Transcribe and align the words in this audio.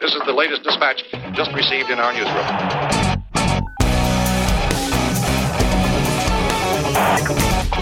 This 0.00 0.14
is 0.14 0.22
the 0.24 0.32
latest 0.32 0.62
dispatch 0.62 1.04
just 1.34 1.52
received 1.52 1.90
in 1.90 1.98
our 1.98 2.10
newsroom. 2.14 2.46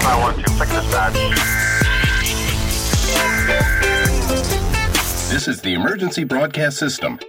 I 0.03 0.19
want 0.21 0.37
you. 0.37 0.49
Second 0.49 0.75
dispatch. 0.75 1.15
This 5.31 5.47
is 5.47 5.61
the 5.61 5.75
emergency 5.75 6.25
broadcast 6.25 6.79
system. 6.79 7.21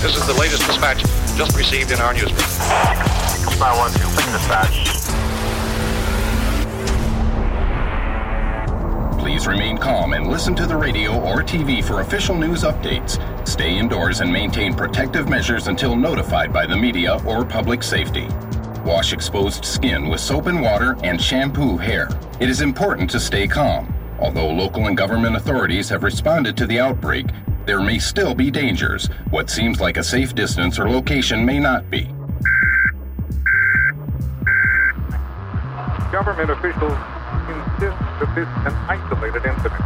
This 0.00 0.16
is 0.16 0.24
the 0.28 0.36
latest 0.38 0.64
dispatch 0.66 1.02
just 1.36 1.56
received 1.56 1.90
in 1.90 1.98
our 1.98 2.12
newsroom. 2.12 2.38
I 3.60 3.74
want 3.76 3.92
you. 3.94 4.04
Second 4.04 4.32
dispatch. 4.34 4.95
Remain 9.46 9.78
calm 9.78 10.12
and 10.12 10.26
listen 10.26 10.56
to 10.56 10.66
the 10.66 10.76
radio 10.76 11.20
or 11.20 11.36
TV 11.40 11.82
for 11.82 12.00
official 12.00 12.34
news 12.34 12.64
updates. 12.64 13.16
Stay 13.46 13.78
indoors 13.78 14.20
and 14.20 14.32
maintain 14.32 14.74
protective 14.74 15.28
measures 15.28 15.68
until 15.68 15.94
notified 15.94 16.52
by 16.52 16.66
the 16.66 16.76
media 16.76 17.20
or 17.24 17.44
public 17.44 17.84
safety. 17.84 18.26
Wash 18.84 19.12
exposed 19.12 19.64
skin 19.64 20.08
with 20.08 20.18
soap 20.18 20.46
and 20.46 20.60
water 20.60 20.96
and 21.04 21.22
shampoo 21.22 21.76
hair. 21.76 22.08
It 22.40 22.48
is 22.48 22.60
important 22.60 23.08
to 23.10 23.20
stay 23.20 23.46
calm. 23.46 23.94
Although 24.18 24.48
local 24.48 24.88
and 24.88 24.96
government 24.96 25.36
authorities 25.36 25.88
have 25.90 26.02
responded 26.02 26.56
to 26.56 26.66
the 26.66 26.80
outbreak, 26.80 27.26
there 27.66 27.80
may 27.80 28.00
still 28.00 28.34
be 28.34 28.50
dangers. 28.50 29.06
What 29.30 29.48
seems 29.48 29.80
like 29.80 29.96
a 29.96 30.02
safe 30.02 30.34
distance 30.34 30.76
or 30.76 30.90
location 30.90 31.46
may 31.46 31.60
not 31.60 31.88
be. 31.88 32.10
Government 36.10 36.50
officials 36.50 37.15
that 37.78 37.92
this 38.18 38.28
is 38.42 38.48
an 38.64 38.74
isolated 38.88 39.44
incident. 39.44 39.82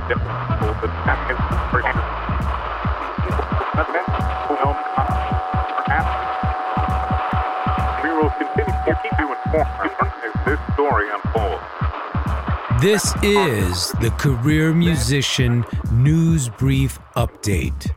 To 0.81 0.87
check 1.05 1.31
it 1.31 1.37
for 1.71 1.81
We 8.03 8.11
will 8.13 8.31
continue 8.31 8.79
to 8.87 8.93
keep 9.03 9.15
you 9.19 9.29
informed 9.33 9.95
as 10.25 10.35
this 10.47 10.61
story 10.75 11.07
unfolds. 11.11 11.63
This 12.81 13.15
is 13.23 13.93
the 14.01 14.11
Career 14.19 14.73
Musician 14.73 15.65
News 15.93 16.49
Brief 16.49 16.99
Update. 17.17 17.91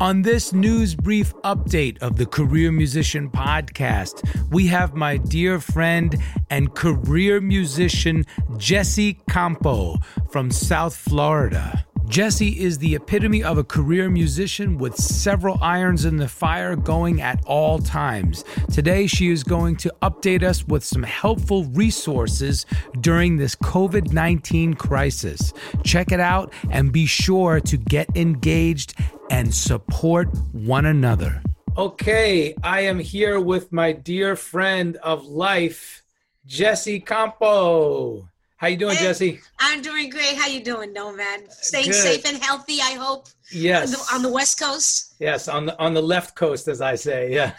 On 0.00 0.22
this 0.22 0.52
news 0.52 0.94
brief 0.96 1.32
update 1.44 1.98
of 1.98 2.16
the 2.16 2.26
Career 2.26 2.72
Musician 2.72 3.30
podcast, 3.30 4.22
we 4.50 4.66
have 4.66 4.94
my 4.94 5.16
dear 5.16 5.60
friend 5.60 6.16
and 6.50 6.74
career 6.74 7.40
musician 7.40 8.26
Jessi 8.58 9.18
Campo 9.28 9.98
from 10.30 10.50
South 10.50 10.94
Florida. 10.96 11.84
Jessi 12.06 12.56
is 12.56 12.78
the 12.78 12.94
epitome 12.94 13.42
of 13.42 13.58
a 13.58 13.64
career 13.64 14.08
musician 14.08 14.78
with 14.78 14.94
several 14.94 15.58
irons 15.60 16.04
in 16.04 16.18
the 16.18 16.28
fire 16.28 16.76
going 16.76 17.20
at 17.20 17.42
all 17.46 17.78
times. 17.78 18.44
Today, 18.72 19.06
she 19.06 19.30
is 19.30 19.42
going 19.42 19.76
to 19.76 19.92
update 20.02 20.42
us 20.42 20.66
with 20.68 20.84
some 20.84 21.02
helpful 21.02 21.64
resources 21.64 22.66
during 23.00 23.36
this 23.36 23.56
COVID 23.56 24.12
19 24.12 24.74
crisis. 24.74 25.52
Check 25.82 26.12
it 26.12 26.20
out 26.20 26.52
and 26.70 26.92
be 26.92 27.06
sure 27.06 27.58
to 27.60 27.76
get 27.76 28.14
engaged 28.16 28.94
and 29.30 29.52
support 29.52 30.28
one 30.52 30.86
another. 30.86 31.42
Okay, 31.76 32.54
I 32.62 32.82
am 32.82 33.00
here 33.00 33.40
with 33.40 33.72
my 33.72 33.92
dear 33.92 34.36
friend 34.36 34.96
of 34.98 35.26
life, 35.26 36.04
Jessi 36.46 37.04
Campo. 37.04 38.28
How 38.56 38.68
you 38.68 38.76
doing, 38.76 38.96
Hey, 38.96 39.06
Jessi? 39.06 39.40
I'm 39.58 39.82
doing 39.82 40.08
great. 40.10 40.36
How 40.36 40.46
you 40.46 40.62
doing, 40.62 40.92
Nomad? 40.92 41.52
Staying 41.52 41.86
Good. 41.86 41.94
safe 41.94 42.24
and 42.24 42.42
healthy, 42.42 42.80
I 42.80 42.92
hope. 42.92 43.26
Yes. 43.50 43.86
On 43.86 43.90
the, 43.90 44.14
on 44.14 44.22
the 44.22 44.32
West 44.32 44.58
Coast, 44.60 45.14
Yes, 45.20 45.48
on 45.48 45.66
the 45.66 45.78
on 45.78 45.94
the 45.94 46.02
left 46.02 46.34
coast, 46.34 46.66
as 46.66 46.80
I 46.80 46.96
say. 46.96 47.32
Yeah, 47.32 47.52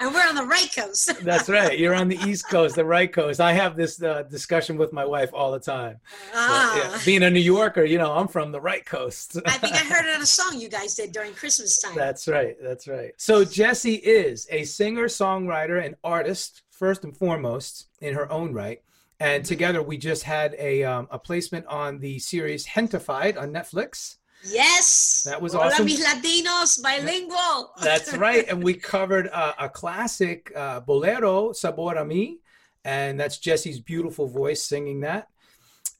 and 0.00 0.14
we're 0.14 0.26
on 0.28 0.34
the 0.34 0.46
right 0.46 0.70
coast. 0.74 1.12
that's 1.24 1.48
right. 1.48 1.78
You're 1.78 1.94
on 1.94 2.08
the 2.08 2.16
east 2.26 2.48
coast, 2.48 2.76
the 2.76 2.84
right 2.84 3.12
coast. 3.12 3.40
I 3.40 3.52
have 3.52 3.76
this 3.76 4.02
uh, 4.02 4.22
discussion 4.22 4.76
with 4.76 4.92
my 4.92 5.04
wife 5.04 5.30
all 5.32 5.50
the 5.52 5.58
time. 5.58 6.00
But, 6.32 6.38
ah, 6.38 6.76
yeah, 6.76 6.98
being 7.04 7.22
a 7.22 7.30
New 7.30 7.40
Yorker, 7.40 7.84
you 7.84 7.98
know, 7.98 8.12
I'm 8.12 8.28
from 8.28 8.52
the 8.52 8.60
right 8.60 8.84
coast. 8.84 9.36
I 9.44 9.52
think 9.58 9.74
I 9.74 9.78
heard 9.92 10.06
it 10.06 10.14
on 10.14 10.22
a 10.22 10.26
song 10.26 10.60
you 10.60 10.68
guys 10.68 10.94
did 10.94 11.12
during 11.12 11.34
Christmas 11.34 11.80
time. 11.80 11.94
That's 11.96 12.28
right. 12.28 12.56
That's 12.62 12.86
right. 12.86 13.12
So 13.16 13.44
Jessi 13.44 14.00
is 14.02 14.46
a 14.50 14.64
singer, 14.64 15.06
songwriter, 15.06 15.84
and 15.84 15.96
artist 16.04 16.62
first 16.70 17.04
and 17.04 17.16
foremost 17.16 17.88
in 18.00 18.14
her 18.14 18.30
own 18.30 18.54
right. 18.54 18.80
And 19.22 19.44
together 19.44 19.84
we 19.84 19.98
just 19.98 20.24
had 20.24 20.56
a 20.58 20.82
um, 20.82 21.06
a 21.12 21.18
placement 21.18 21.64
on 21.66 22.00
the 22.00 22.18
series 22.18 22.66
Gentefied 22.66 23.40
on 23.40 23.52
Netflix. 23.52 24.16
yes. 24.44 25.22
That 25.24 25.40
was 25.40 25.52
Hola, 25.52 25.66
awesome. 25.66 25.84
mis 25.84 26.04
Latinos, 26.04 26.82
bilingual. 26.82 27.70
That's 27.80 28.16
right. 28.16 28.44
And 28.48 28.64
we 28.64 28.74
covered 28.74 29.28
uh, 29.28 29.52
a 29.60 29.68
classic 29.68 30.50
uh, 30.56 30.80
bolero, 30.80 31.52
Sabor 31.52 31.94
a 31.94 32.04
Mi, 32.04 32.40
and 32.84 33.20
that's 33.20 33.38
Jessi's 33.38 33.78
beautiful 33.78 34.26
voice 34.26 34.60
singing 34.60 35.02
that. 35.02 35.28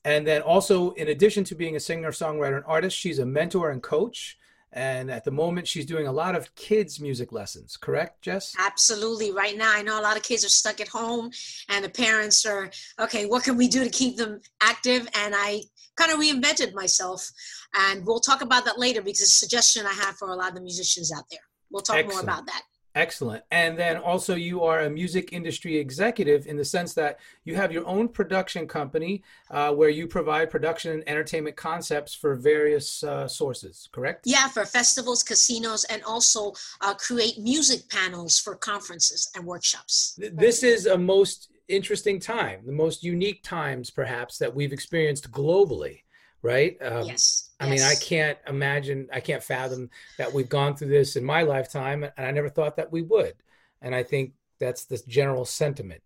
And 0.03 0.27
then 0.27 0.41
also, 0.41 0.91
in 0.91 1.07
addition 1.07 1.45
to 1.45 1.55
being 1.55 1.77
a 1.77 1.79
singer, 1.79 2.11
songwriter, 2.11 2.57
and 2.57 2.65
artist, 2.67 2.97
she's 2.97 3.19
a 3.19 3.25
mentor 3.25 3.71
and 3.71 3.81
coach. 3.81 4.37
And 4.75 5.11
at 5.11 5.23
the 5.23 5.31
moment, 5.31 5.67
she's 5.67 5.85
doing 5.85 6.07
a 6.07 6.11
lot 6.11 6.35
of 6.35 6.53
kids' 6.55 6.99
music 6.99 7.31
lessons. 7.31 7.77
Correct, 7.77 8.23
Jess? 8.23 8.55
Absolutely. 8.57 9.31
Right 9.31 9.55
now, 9.55 9.71
I 9.71 9.83
know 9.83 9.99
a 9.99 10.01
lot 10.01 10.17
of 10.17 10.23
kids 10.23 10.43
are 10.43 10.49
stuck 10.49 10.81
at 10.81 10.87
home, 10.87 11.29
and 11.69 11.85
the 11.85 11.89
parents 11.89 12.43
are 12.45 12.71
okay. 12.99 13.27
What 13.27 13.43
can 13.43 13.55
we 13.55 13.67
do 13.67 13.83
to 13.83 13.89
keep 13.89 14.17
them 14.17 14.41
active? 14.61 15.07
And 15.15 15.35
I 15.37 15.61
kind 15.95 16.11
of 16.11 16.19
reinvented 16.19 16.73
myself, 16.73 17.29
and 17.77 18.03
we'll 18.05 18.19
talk 18.19 18.41
about 18.41 18.65
that 18.65 18.79
later 18.79 19.01
because 19.01 19.21
it's 19.21 19.35
a 19.35 19.45
suggestion 19.45 19.85
I 19.85 19.93
have 19.93 20.15
for 20.15 20.29
a 20.29 20.35
lot 20.35 20.49
of 20.49 20.55
the 20.55 20.61
musicians 20.61 21.11
out 21.15 21.25
there. 21.29 21.41
We'll 21.71 21.83
talk 21.83 21.97
Excellent. 21.97 22.15
more 22.15 22.23
about 22.23 22.47
that. 22.47 22.63
Excellent. 22.95 23.43
And 23.49 23.77
then 23.77 23.97
also, 23.97 24.35
you 24.35 24.63
are 24.63 24.81
a 24.81 24.89
music 24.89 25.33
industry 25.33 25.77
executive 25.77 26.45
in 26.45 26.57
the 26.57 26.65
sense 26.65 26.93
that 26.93 27.19
you 27.43 27.55
have 27.55 27.71
your 27.71 27.87
own 27.87 28.07
production 28.07 28.67
company 28.67 29.23
uh, 29.49 29.71
where 29.73 29.89
you 29.89 30.07
provide 30.07 30.51
production 30.51 30.91
and 30.91 31.07
entertainment 31.07 31.55
concepts 31.55 32.13
for 32.13 32.35
various 32.35 33.03
uh, 33.03 33.27
sources. 33.27 33.89
Correct? 33.91 34.27
Yeah, 34.27 34.47
for 34.47 34.65
festivals, 34.65 35.23
casinos, 35.23 35.85
and 35.85 36.03
also 36.03 36.53
uh, 36.81 36.93
create 36.93 37.39
music 37.39 37.89
panels 37.89 38.39
for 38.39 38.55
conferences 38.55 39.29
and 39.35 39.43
workshops. 39.43 40.19
This 40.31 40.61
is 40.61 40.85
a 40.85 40.97
most 40.97 41.49
interesting 41.67 42.19
time, 42.19 42.61
the 42.65 42.71
most 42.71 43.03
unique 43.03 43.41
times 43.43 43.89
perhaps 43.89 44.37
that 44.37 44.53
we've 44.53 44.73
experienced 44.73 45.31
globally, 45.31 46.01
right? 46.43 46.77
Um, 46.81 47.07
yes. 47.07 47.49
I 47.59 47.69
mean, 47.69 47.81
I 47.81 47.95
can't 47.95 48.37
imagine, 48.47 49.07
I 49.11 49.21
can't 49.21 49.41
fathom 49.41 49.89
that 50.17 50.31
we've 50.31 50.49
gone 50.49 50.75
through 50.75 50.89
this 50.89 51.15
in 51.15 51.23
my 51.23 51.41
lifetime, 51.43 52.03
and 52.03 52.27
I 52.27 52.31
never 52.31 52.49
thought 52.49 52.75
that 52.75 52.91
we 52.91 53.01
would. 53.01 53.33
And 53.81 53.95
I 53.95 54.03
think 54.03 54.33
that's 54.59 54.85
the 54.85 55.01
general 55.07 55.45
sentiment. 55.45 56.03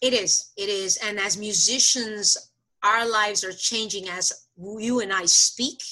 It 0.00 0.14
is. 0.14 0.52
It 0.56 0.68
is. 0.68 0.98
And 1.04 1.20
as 1.20 1.36
musicians, 1.36 2.50
our 2.82 3.08
lives 3.08 3.44
are 3.44 3.52
changing 3.52 4.08
as 4.08 4.46
you 4.56 5.00
and 5.00 5.12
I 5.12 5.26
speak. 5.26 5.82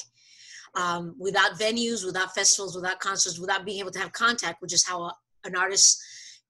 Um, 0.75 1.15
without 1.19 1.59
venues, 1.59 2.03
without 2.03 2.35
festivals, 2.35 2.75
without 2.75 2.99
concerts, 2.99 3.39
without 3.39 3.67
being 3.67 3.79
able 3.81 3.91
to 3.91 3.99
have 3.99 4.13
contact, 4.13 4.63
which 4.63 4.73
is 4.73 4.87
how 4.87 5.03
a, 5.03 5.15
an 5.45 5.55
artist 5.55 6.03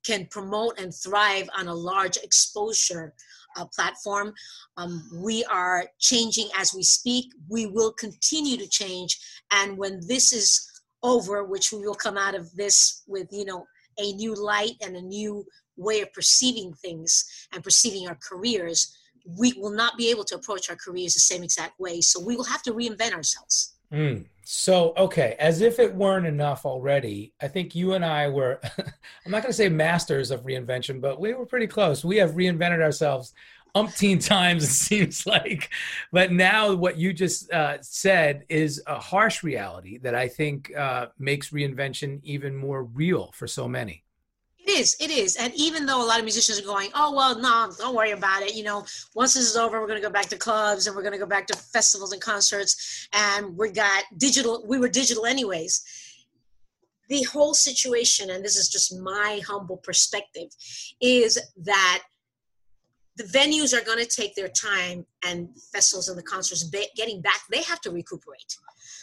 can 0.07 0.27
promote 0.27 0.79
and 0.79 0.95
thrive 0.95 1.51
on 1.59 1.67
a 1.67 1.75
large 1.75 2.19
exposure 2.19 3.15
uh, 3.57 3.67
platform. 3.75 4.33
Um, 4.77 5.03
we 5.15 5.45
are 5.45 5.87
changing 5.99 6.49
as 6.59 6.75
we 6.75 6.83
speak. 6.83 7.33
We 7.49 7.67
will 7.67 7.93
continue 7.93 8.57
to 8.57 8.69
change. 8.69 9.19
And 9.51 9.77
when 9.77 10.01
this 10.07 10.33
is 10.33 10.69
over, 11.03 11.45
which 11.45 11.73
we 11.73 11.81
will 11.81 11.95
come 11.95 12.17
out 12.17 12.35
of 12.35 12.55
this 12.55 13.03
with, 13.07 13.29
you 13.33 13.45
know, 13.45 13.67
a 13.99 14.13
new 14.13 14.35
light 14.35 14.77
and 14.81 14.97
a 14.97 15.03
new 15.03 15.45
way 15.77 16.01
of 16.01 16.13
perceiving 16.13 16.73
things 16.75 17.25
and 17.53 17.63
perceiving 17.63 18.09
our 18.09 18.19
careers, 18.29 18.97
we 19.39 19.53
will 19.55 19.71
not 19.71 19.97
be 19.97 20.11
able 20.11 20.25
to 20.25 20.35
approach 20.35 20.71
our 20.71 20.77
careers 20.77 21.15
the 21.15 21.21
same 21.21 21.43
exact 21.43 21.79
way. 21.79 22.01
So 22.01 22.21
we 22.21 22.37
will 22.37 22.45
have 22.45 22.63
to 22.63 22.73
reinvent 22.73 23.13
ourselves. 23.13 23.75
Mm. 23.93 24.27
So, 24.55 24.93
okay, 24.99 25.35
as 25.39 25.63
if 25.63 25.79
it 25.79 25.95
weren't 25.95 26.27
enough 26.27 26.67
already, 26.67 27.33
I 27.41 27.49
think 27.49 27.75
you 27.75 27.95
and 27.95 28.05
I 28.05 28.29
were, 28.29 28.61
I'm 28.79 29.33
not 29.33 29.43
going 29.43 29.51
to 29.51 29.57
say 29.57 29.71
masters 29.71 30.31
of 30.31 30.45
reinvention, 30.45 31.01
but 31.01 31.19
we 31.19 31.33
were 31.33 31.47
pretty 31.47 31.67
close. 31.67 32.05
We 32.05 32.19
have 32.19 32.33
reinvented 32.33 32.83
ourselves 32.83 33.33
umpteen 33.75 34.23
times 34.29 34.63
it 34.65 34.67
seems 34.67 35.27
like 35.27 35.71
but 36.13 36.31
now 36.31 36.75
what 36.75 36.99
you 36.99 37.15
just 37.15 37.51
uh, 37.51 37.79
said 37.81 38.45
is 38.51 38.83
a 38.87 38.99
harsh 38.99 39.43
reality 39.43 39.97
that 39.97 40.15
i 40.15 40.29
think 40.29 40.71
uh, 40.77 41.07
makes 41.19 41.49
reinvention 41.49 42.21
even 42.23 42.55
more 42.55 42.85
real 42.85 43.33
for 43.33 43.47
so 43.47 43.67
many 43.67 44.05
it 44.65 44.71
is 44.71 44.97
it 45.01 45.11
is. 45.11 45.37
And 45.37 45.53
even 45.55 45.87
though 45.87 46.03
a 46.03 46.07
lot 46.07 46.19
of 46.19 46.25
musicians 46.25 46.61
are 46.61 46.65
going 46.65 46.91
oh 46.95 47.15
well 47.15 47.39
no 47.39 47.73
don't 47.79 47.95
worry 47.95 48.13
about 48.13 48.43
it. 48.43 48.55
You 48.55 48.65
know 48.65 48.85
once 49.15 49.35
this 49.35 49.49
is 49.49 49.57
over 49.57 49.81
we're 49.81 49.87
going 49.87 50.01
to 50.01 50.07
go 50.07 50.13
back 50.13 50.27
to 50.27 50.37
clubs 50.37 50.87
and 50.87 50.95
we're 50.95 51.03
going 51.03 51.13
to 51.13 51.19
go 51.19 51.27
back 51.27 51.47
to 51.49 51.57
festivals 51.57 52.13
and 52.13 52.21
concerts. 52.21 53.09
And 53.13 53.57
we 53.57 53.71
got 53.71 54.05
digital 54.19 54.65
we 54.67 54.79
were 54.79 54.89
digital 54.89 55.27
anyways. 55.27 55.83
The 57.09 57.25
whole 57.25 57.55
situation 57.55 58.31
and 58.31 58.45
this 58.45 58.57
is 58.57 58.69
just 58.69 58.99
my 58.99 59.41
humble 59.47 59.79
perspective 59.79 60.49
is 61.01 61.41
that 61.65 62.03
the 63.17 63.25
venues 63.25 63.77
are 63.77 63.85
going 63.85 63.99
to 63.99 64.07
take 64.07 64.35
their 64.35 64.49
time 64.49 65.05
and 65.25 65.49
festivals 65.73 66.09
and 66.09 66.17
the 66.17 66.23
concerts 66.23 66.65
getting 66.97 67.21
back 67.21 67.41
they 67.51 67.63
have 67.63 67.81
to 67.81 67.91
recuperate 67.91 68.57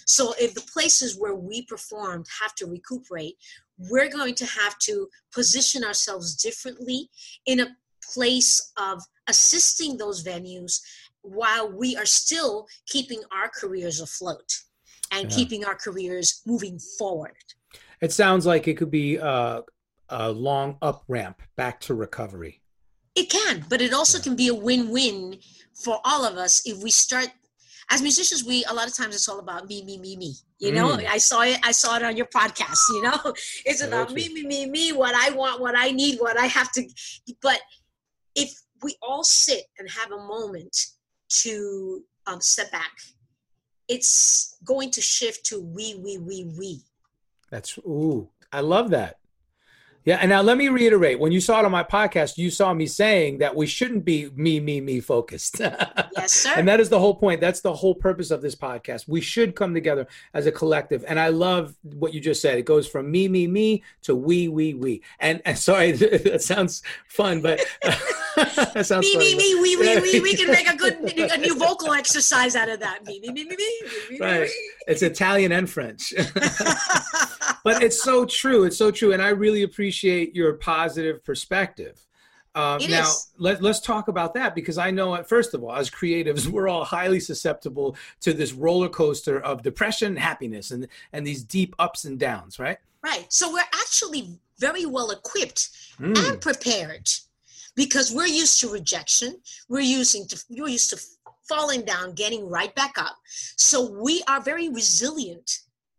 so 0.10 0.34
if 0.40 0.56
the 0.56 0.62
places 0.74 1.20
where 1.20 1.36
we 1.36 1.64
performed 1.66 2.26
have 2.42 2.56
to 2.56 2.66
recuperate 2.66 3.36
we're 3.90 4.10
going 4.10 4.36
to 4.36 4.46
have 4.46 4.78
to 4.80 5.08
position 5.34 5.84
ourselves 5.84 6.36
differently 6.36 7.10
in 7.46 7.60
a 7.60 7.68
place 8.14 8.72
of 8.78 9.02
assisting 9.28 9.98
those 9.98 10.24
venues 10.24 10.82
while 11.22 11.72
we 11.72 11.96
are 11.96 12.06
still 12.06 12.68
keeping 12.88 13.22
our 13.32 13.50
careers 13.50 14.02
afloat 14.02 14.52
and 15.12 15.30
yeah. 15.30 15.36
keeping 15.36 15.66
our 15.66 15.76
careers 15.76 16.42
moving 16.46 16.80
forward. 16.98 17.36
It 18.02 18.12
sounds 18.12 18.46
like 18.46 18.68
it 18.68 18.78
could 18.78 18.92
be 18.92 19.18
a, 19.18 19.62
a 20.10 20.32
long 20.32 20.78
up 20.82 21.04
ramp 21.08 21.42
back 21.56 21.80
to 21.82 21.94
recovery. 21.94 22.62
It 23.16 23.30
can, 23.30 23.66
but 23.70 23.82
it 23.82 23.94
also 23.94 24.20
can 24.20 24.36
be 24.36 24.48
a 24.48 24.54
win-win 24.54 25.40
for 25.74 26.00
all 26.04 26.26
of 26.26 26.38
us 26.38 26.62
if 26.66 26.82
we 26.82 26.92
start 26.92 27.30
as 27.90 28.02
musicians 28.02 28.44
we 28.44 28.64
a 28.66 28.74
lot 28.74 28.88
of 28.88 28.96
times 28.96 29.16
it's 29.16 29.28
all 29.28 29.40
about 29.40 29.68
me 29.68 29.84
me 29.84 29.98
me 29.98 30.16
me. 30.16 30.34
You 30.60 30.72
know 30.72 30.90
mm. 30.90 31.08
i 31.10 31.18
saw 31.18 31.42
it 31.42 31.60
i 31.64 31.72
saw 31.72 31.96
it 31.98 32.04
on 32.04 32.18
your 32.18 32.28
podcast 32.28 32.78
you 32.90 33.02
know? 33.04 33.34
It's 33.66 33.82
about 33.82 34.12
me 34.12 34.30
me 34.34 34.44
me 34.44 34.66
me 34.66 34.94
what 34.94 35.16
i 35.16 35.34
want 35.36 35.62
what 35.62 35.76
i 35.78 35.92
need 35.92 36.20
what 36.20 36.40
i 36.40 36.46
have 36.46 36.72
to 36.74 36.84
but 37.42 37.60
if 38.36 38.52
we 38.82 38.96
all 39.02 39.24
sit 39.24 39.64
and 39.78 39.90
have 39.90 40.12
a 40.12 40.18
moment 40.18 40.76
to 41.42 42.04
um, 42.28 42.42
step 42.42 42.72
back 42.72 42.92
it's 43.88 44.58
going 44.64 44.92
to 44.92 45.02
shift 45.02 45.46
to 45.48 45.60
we 45.62 45.96
we 45.96 46.18
we 46.20 46.54
we. 46.58 46.82
That's 47.50 47.78
ooh 47.80 48.30
i 48.52 48.62
love 48.62 48.90
that 48.92 49.19
yeah, 50.06 50.18
and 50.22 50.30
now 50.30 50.42
let 50.42 50.58
me 50.58 50.70
reiterate: 50.70 51.20
when 51.20 51.32
you 51.32 51.42
saw 51.42 51.60
it 51.60 51.66
on 51.66 51.72
my 51.72 51.84
podcast, 51.84 52.38
you 52.38 52.50
saw 52.50 52.74
me 52.74 52.86
saying 52.86 53.40
that 53.40 53.56
we 53.56 53.68
shouldn't 53.68 54.06
be 54.06 54.30
me, 54.36 54.60
me, 54.60 54.82
me 54.82 55.00
focused. 55.00 55.60
yes, 55.60 56.34
sir. 56.34 56.54
And 56.56 56.68
that 56.68 56.80
is 56.80 56.90
the 56.90 57.00
whole 57.00 57.16
point. 57.16 57.42
That's 57.42 57.62
the 57.62 57.74
whole 57.74 57.96
purpose 57.96 58.32
of 58.32 58.42
this 58.42 58.56
podcast. 58.56 59.08
We 59.08 59.22
should 59.22 59.56
come 59.56 59.74
together 59.74 60.08
as 60.34 60.46
a 60.46 60.52
collective. 60.52 61.04
And 61.08 61.20
I 61.20 61.30
love 61.30 61.76
what 61.84 62.14
you 62.14 62.22
just 62.22 62.42
said. 62.42 62.58
It 62.58 62.66
goes 62.66 62.88
from 62.88 63.12
me, 63.12 63.28
me, 63.28 63.48
me 63.48 63.84
to 64.04 64.16
we, 64.16 64.48
we, 64.48 64.74
we. 64.74 65.02
And, 65.20 65.42
and 65.46 65.58
sorry, 65.58 65.92
that 65.94 66.42
sounds 66.42 66.82
fun, 67.08 67.42
but 67.42 67.60
that 68.74 68.86
sounds 68.86 69.06
me, 69.06 69.14
funny, 69.14 69.36
me, 69.36 69.56
me, 69.56 69.62
we, 69.62 69.76
we, 69.78 70.00
we. 70.00 70.20
We 70.22 70.36
can 70.36 70.48
make 70.52 70.70
a 70.70 70.76
good 70.76 71.14
a 71.32 71.38
new 71.38 71.56
vocal 71.58 71.94
exercise 71.94 72.56
out 72.56 72.70
of 72.70 72.80
that. 72.80 73.06
Me, 73.06 73.20
me, 73.20 73.30
me, 73.30 73.44
me, 73.46 73.56
me. 73.56 73.82
me 74.12 74.20
right. 74.20 74.50
It's 74.88 75.02
Italian 75.02 75.52
and 75.52 75.70
French. 75.70 76.14
but 77.64 77.84
it's 77.84 78.02
so 78.04 78.26
true. 78.26 78.64
It's 78.64 78.78
so 78.78 78.92
true. 78.92 79.14
And 79.14 79.22
I 79.22 79.30
really 79.30 79.64
appreciate 79.64 80.36
your 80.36 80.54
positive 80.54 81.24
perspective. 81.24 82.06
Uh, 82.56 82.80
now, 82.90 83.04
is. 83.04 83.28
let, 83.38 83.62
let's 83.62 83.80
talk 83.80 84.08
about 84.08 84.34
that 84.34 84.56
because 84.56 84.78
I 84.78 84.90
know, 84.92 85.22
first 85.24 85.54
of 85.54 85.64
all, 85.64 85.74
as 85.74 85.90
creatives, 85.90 86.48
we're 86.48 86.68
all 86.68 86.84
highly 86.84 87.20
susceptible 87.20 87.96
to 88.22 88.34
this 88.34 88.54
roller 88.54 88.90
coaster 88.90 89.40
of 89.40 89.62
depression, 89.62 90.16
happiness, 90.16 90.72
and, 90.72 90.88
and 91.14 91.26
these 91.26 91.44
deep 91.44 91.76
ups 91.78 92.06
and 92.06 92.20
downs, 92.20 92.60
right? 92.60 92.78
Right. 93.04 93.26
So 93.30 93.54
we're 93.54 93.60
actually 93.60 94.40
very 94.58 94.86
well 94.86 95.12
equipped 95.12 95.70
mm. 96.00 96.18
and 96.28 96.42
prepared 96.42 97.08
because 97.80 98.12
we're 98.12 98.26
used 98.26 98.60
to 98.60 98.68
rejection. 98.68 99.40
We're 99.70 99.80
using 99.80 100.28
to, 100.28 100.44
we're 100.50 100.68
used 100.68 100.90
to 100.90 101.00
falling 101.48 101.84
down, 101.86 102.12
getting 102.14 102.50
right 102.50 102.76
back 102.76 102.96
up. 102.98 103.16
So 103.56 103.90
we 104.04 104.22
are 104.28 104.42
very 104.42 104.68
resilient 104.68 105.50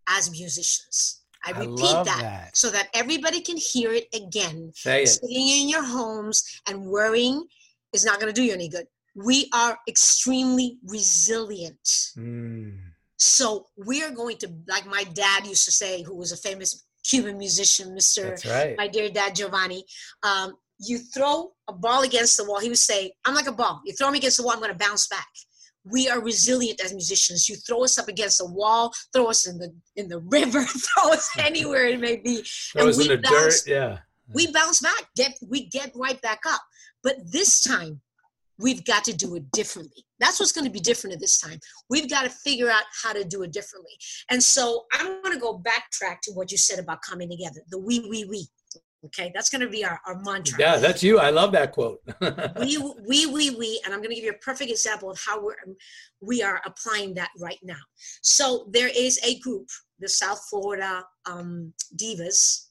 as 0.07 0.31
musicians. 0.31 1.23
I 1.43 1.53
repeat 1.53 1.95
I 1.95 2.03
that, 2.03 2.21
that, 2.21 2.57
so 2.57 2.69
that 2.69 2.91
everybody 2.93 3.41
can 3.41 3.57
hear 3.57 3.93
it 3.93 4.09
again. 4.15 4.73
Say 4.75 5.05
it. 5.05 5.07
Sitting 5.07 5.49
in 5.49 5.71
your 5.71 5.83
homes 5.83 6.61
and 6.69 6.85
worrying 6.85 7.47
is 7.95 8.05
not 8.05 8.21
going 8.21 8.31
to 8.31 8.39
do 8.39 8.45
you 8.45 8.53
any 8.53 8.69
good. 8.69 8.87
We 9.15 9.49
are 9.55 9.79
extremely 9.89 10.77
resilient. 10.87 11.83
Mm. 12.15 12.79
So 13.17 13.69
we 13.79 14.03
are 14.03 14.11
going 14.11 14.37
to, 14.39 14.53
like 14.69 14.85
my 14.85 15.05
dad 15.15 15.47
used 15.47 15.65
to 15.65 15.73
say, 15.73 16.03
who 16.03 16.15
was 16.15 16.31
a 16.31 16.37
famous 16.37 16.85
Cuban 17.05 17.39
musician, 17.39 17.97
Mr. 17.97 18.23
Right. 18.45 18.77
My 18.77 18.87
dear 18.87 19.09
dad 19.09 19.35
Giovanni. 19.35 19.87
Um, 20.23 20.53
you 20.81 20.99
throw 20.99 21.53
a 21.69 21.73
ball 21.73 22.03
against 22.03 22.37
the 22.37 22.45
wall. 22.45 22.61
He 22.61 22.69
would 22.69 22.79
say, 22.79 23.13
"I'm 23.25 23.35
like 23.35 23.47
a 23.47 23.53
ball. 23.53 23.83
You 23.85 23.93
throw 23.93 24.11
me 24.11 24.19
against 24.19 24.39
the 24.39 24.43
wall, 24.43 24.55
I'm 24.55 24.61
going 24.61 24.73
to 24.73 24.79
bounce 24.79 25.07
back." 25.07 25.29
we 25.85 26.09
are 26.09 26.21
resilient 26.21 26.81
as 26.85 26.93
musicians. 26.93 27.49
You 27.49 27.57
throw 27.57 27.85
us 27.85 27.99
up 27.99 28.09
against 28.09 28.39
the 28.39 28.47
wall, 28.47 28.93
throw 29.13 29.27
us 29.27 29.47
in 29.47 29.59
the 29.59 29.73
in 29.97 30.09
the 30.09 30.19
river, 30.19 30.63
throw 30.65 31.13
us 31.13 31.31
anywhere 31.39 31.87
it 31.87 32.01
may 32.01 32.17
be, 32.17 32.43
throw 32.73 32.89
and 32.89 32.97
we 32.97 33.17
bounce, 33.17 33.63
dirt, 33.65 33.71
yeah. 33.71 33.99
We 34.33 34.53
bounce 34.53 34.81
back, 34.81 35.09
get 35.17 35.39
we 35.49 35.67
get 35.69 35.93
right 35.95 36.21
back 36.21 36.41
up. 36.47 36.61
But 37.03 37.17
this 37.33 37.63
time, 37.63 38.01
we've 38.59 38.85
got 38.85 39.05
to 39.05 39.13
do 39.13 39.35
it 39.37 39.51
differently. 39.53 40.05
That's 40.19 40.39
what's 40.39 40.53
going 40.53 40.67
to 40.67 40.71
be 40.71 40.81
different 40.81 41.15
at 41.15 41.21
this 41.21 41.41
time. 41.41 41.59
We've 41.89 42.11
got 42.11 42.23
to 42.23 42.31
figure 42.31 42.71
out 42.71 42.83
how 43.03 43.15
to 43.15 43.25
do 43.25 43.43
it 43.43 43.53
differently. 43.53 43.93
And 44.29 44.43
so 44.43 44.85
I'm 44.93 45.23
going 45.23 45.35
to 45.35 45.41
go 45.41 45.59
backtrack 45.59 46.21
to 46.25 46.33
what 46.33 46.53
you 46.53 46.59
said 46.59 46.79
about 46.79 47.01
coming 47.01 47.31
together. 47.31 47.61
The 47.71 47.79
we 47.79 48.01
we 48.01 48.25
we. 48.25 48.47
Okay, 49.07 49.33
that's 49.35 49.49
going 49.49 49.63
to 49.63 49.69
be 49.69 49.83
our, 49.83 49.99
our 50.07 50.21
mantra. 50.21 50.59
Yeah, 50.59 50.77
that's 50.77 51.03
you. 51.03 51.19
I 51.19 51.31
love 51.31 51.53
that 51.53 51.73
quote. 51.73 52.01
we, 52.61 52.77
we, 53.09 53.27
we, 53.27 53.51
we, 53.51 53.81
and 53.85 53.95
I'm 53.95 54.01
going 54.01 54.11
to 54.11 54.15
give 54.15 54.25
you 54.25 54.33
a 54.33 54.45
perfect 54.45 54.71
example 54.71 55.11
of 55.11 55.19
how 55.27 55.43
we're 55.43 55.57
we 56.21 56.43
are 56.43 56.61
applying 56.67 57.15
that 57.15 57.31
right 57.41 57.59
now. 57.63 57.81
So 58.21 58.67
there 58.71 58.91
is 58.95 59.19
a 59.25 59.39
group, 59.39 59.69
the 60.01 60.09
South 60.09 60.45
Florida 60.51 61.03
um, 61.25 61.73
Divas 61.97 62.67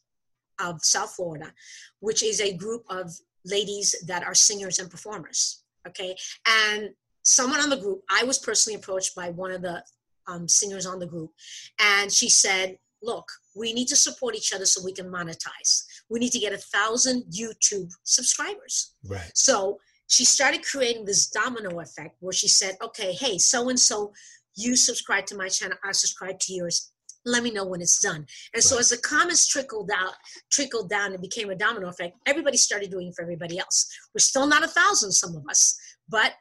of 0.59 0.83
South 0.83 1.15
Florida, 1.15 1.51
which 1.99 2.21
is 2.21 2.41
a 2.41 2.53
group 2.53 2.83
of 2.91 3.11
ladies 3.43 3.95
that 4.05 4.23
are 4.23 4.35
singers 4.35 4.77
and 4.77 4.91
performers. 4.91 5.63
Okay, 5.87 6.15
and 6.47 6.89
someone 7.23 7.59
on 7.59 7.69
the 7.69 7.77
group, 7.77 8.01
I 8.07 8.23
was 8.23 8.37
personally 8.37 8.77
approached 8.77 9.15
by 9.15 9.31
one 9.31 9.51
of 9.51 9.63
the 9.63 9.83
um, 10.27 10.47
singers 10.47 10.85
on 10.85 10.99
the 10.99 11.07
group, 11.07 11.31
and 11.79 12.11
she 12.11 12.29
said, 12.29 12.77
"Look, 13.01 13.25
we 13.55 13.73
need 13.73 13.87
to 13.87 13.95
support 13.95 14.35
each 14.35 14.53
other 14.53 14.65
so 14.65 14.83
we 14.83 14.93
can 14.93 15.07
monetize." 15.07 15.85
We 16.09 16.19
need 16.19 16.31
to 16.31 16.39
get 16.39 16.53
a 16.53 16.57
thousand 16.57 17.23
YouTube 17.31 17.91
subscribers. 18.03 18.95
Right. 19.05 19.31
So 19.35 19.77
she 20.07 20.25
started 20.25 20.65
creating 20.65 21.05
this 21.05 21.27
domino 21.29 21.79
effect 21.79 22.15
where 22.19 22.33
she 22.33 22.47
said, 22.47 22.75
okay, 22.81 23.13
hey, 23.13 23.37
so 23.37 23.69
and 23.69 23.79
so, 23.79 24.11
you 24.55 24.75
subscribe 24.75 25.25
to 25.27 25.37
my 25.37 25.47
channel, 25.47 25.77
I 25.85 25.91
subscribe 25.91 26.39
to 26.39 26.53
yours. 26.53 26.91
Let 27.25 27.43
me 27.43 27.51
know 27.51 27.65
when 27.65 27.81
it's 27.81 28.01
done. 28.01 28.15
And 28.15 28.27
right. 28.55 28.63
so 28.63 28.77
as 28.79 28.89
the 28.89 28.97
comments 28.97 29.47
trickled 29.47 29.91
out, 29.95 30.13
trickled 30.51 30.89
down 30.89 31.13
and 31.13 31.21
became 31.21 31.49
a 31.49 31.55
domino 31.55 31.87
effect, 31.87 32.17
everybody 32.25 32.57
started 32.57 32.89
doing 32.89 33.13
for 33.15 33.21
everybody 33.21 33.59
else. 33.59 33.87
We're 34.13 34.19
still 34.19 34.47
not 34.47 34.63
a 34.63 34.67
thousand, 34.67 35.11
some 35.11 35.35
of 35.35 35.43
us, 35.49 35.77
but 36.09 36.33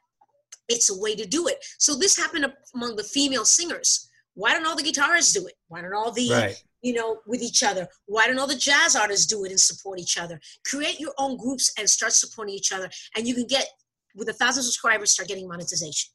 it's 0.68 0.90
a 0.90 0.98
way 0.98 1.14
to 1.14 1.26
do 1.26 1.46
it. 1.46 1.64
So 1.78 1.94
this 1.96 2.16
happened 2.16 2.50
among 2.74 2.96
the 2.96 3.04
female 3.04 3.44
singers. 3.44 4.08
Why 4.34 4.52
don't 4.52 4.66
all 4.66 4.76
the 4.76 4.82
guitarists 4.82 5.34
do 5.34 5.46
it? 5.46 5.54
Why 5.68 5.82
don't 5.82 5.94
all 5.94 6.10
the 6.10 6.30
right 6.30 6.62
you 6.82 6.94
know, 6.94 7.18
with 7.26 7.42
each 7.42 7.62
other. 7.62 7.88
Why 8.06 8.26
don't 8.26 8.38
all 8.38 8.46
the 8.46 8.54
jazz 8.54 8.94
artists 8.96 9.26
do 9.26 9.44
it 9.44 9.50
and 9.50 9.60
support 9.60 9.98
each 9.98 10.18
other? 10.18 10.40
Create 10.64 11.00
your 11.00 11.12
own 11.18 11.36
groups 11.36 11.72
and 11.78 11.88
start 11.88 12.12
supporting 12.12 12.54
each 12.54 12.72
other. 12.72 12.88
And 13.16 13.26
you 13.26 13.34
can 13.34 13.46
get, 13.46 13.66
with 14.14 14.28
a 14.28 14.32
thousand 14.32 14.62
subscribers, 14.64 15.12
start 15.12 15.28
getting 15.28 15.48
monetization. 15.48 16.10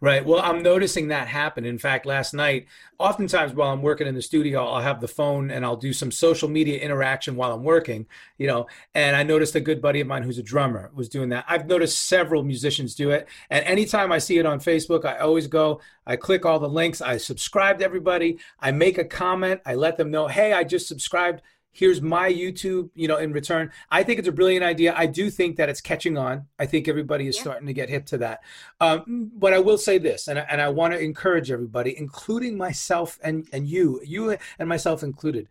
Right. 0.00 0.24
Well, 0.24 0.40
I'm 0.40 0.62
noticing 0.62 1.08
that 1.08 1.26
happen. 1.26 1.64
In 1.64 1.78
fact, 1.78 2.06
last 2.06 2.32
night, 2.32 2.66
oftentimes 2.98 3.52
while 3.52 3.72
I'm 3.72 3.82
working 3.82 4.06
in 4.06 4.14
the 4.14 4.22
studio, 4.22 4.64
I'll 4.64 4.80
have 4.80 5.00
the 5.00 5.08
phone 5.08 5.50
and 5.50 5.64
I'll 5.64 5.76
do 5.76 5.92
some 5.92 6.12
social 6.12 6.48
media 6.48 6.78
interaction 6.78 7.34
while 7.34 7.52
I'm 7.52 7.64
working, 7.64 8.06
you 8.38 8.46
know. 8.46 8.68
And 8.94 9.16
I 9.16 9.24
noticed 9.24 9.56
a 9.56 9.60
good 9.60 9.82
buddy 9.82 10.00
of 10.00 10.06
mine 10.06 10.22
who's 10.22 10.38
a 10.38 10.42
drummer 10.42 10.90
was 10.94 11.08
doing 11.08 11.30
that. 11.30 11.44
I've 11.48 11.66
noticed 11.66 12.06
several 12.06 12.44
musicians 12.44 12.94
do 12.94 13.10
it. 13.10 13.28
And 13.50 13.64
anytime 13.64 14.12
I 14.12 14.18
see 14.18 14.38
it 14.38 14.46
on 14.46 14.60
Facebook, 14.60 15.04
I 15.04 15.18
always 15.18 15.48
go, 15.48 15.80
I 16.06 16.14
click 16.16 16.46
all 16.46 16.60
the 16.60 16.68
links, 16.68 17.00
I 17.00 17.16
subscribe 17.16 17.78
to 17.78 17.84
everybody, 17.84 18.38
I 18.60 18.70
make 18.70 18.98
a 18.98 19.04
comment, 19.04 19.60
I 19.66 19.74
let 19.74 19.96
them 19.96 20.10
know, 20.10 20.28
hey, 20.28 20.52
I 20.52 20.64
just 20.64 20.86
subscribed 20.86 21.42
here's 21.78 22.02
my 22.02 22.28
YouTube, 22.32 22.90
you 22.96 23.06
know, 23.06 23.18
in 23.18 23.32
return. 23.32 23.70
I 23.88 24.02
think 24.02 24.18
it's 24.18 24.26
a 24.26 24.32
brilliant 24.32 24.64
idea. 24.64 24.94
I 24.96 25.06
do 25.06 25.30
think 25.30 25.56
that 25.56 25.68
it's 25.68 25.80
catching 25.80 26.18
on. 26.18 26.46
I 26.58 26.66
think 26.66 26.88
everybody 26.88 27.28
is 27.28 27.36
yeah. 27.36 27.42
starting 27.42 27.68
to 27.68 27.72
get 27.72 27.88
hip 27.88 28.04
to 28.06 28.18
that. 28.18 28.40
Um, 28.80 29.30
but 29.36 29.52
I 29.52 29.60
will 29.60 29.78
say 29.78 29.98
this, 29.98 30.26
and 30.26 30.40
I, 30.40 30.46
and 30.50 30.60
I 30.60 30.70
want 30.70 30.92
to 30.94 31.00
encourage 31.00 31.52
everybody, 31.52 31.96
including 31.96 32.56
myself 32.56 33.18
and, 33.22 33.48
and 33.52 33.68
you, 33.68 34.00
you 34.04 34.36
and 34.58 34.68
myself 34.68 35.04
included. 35.04 35.48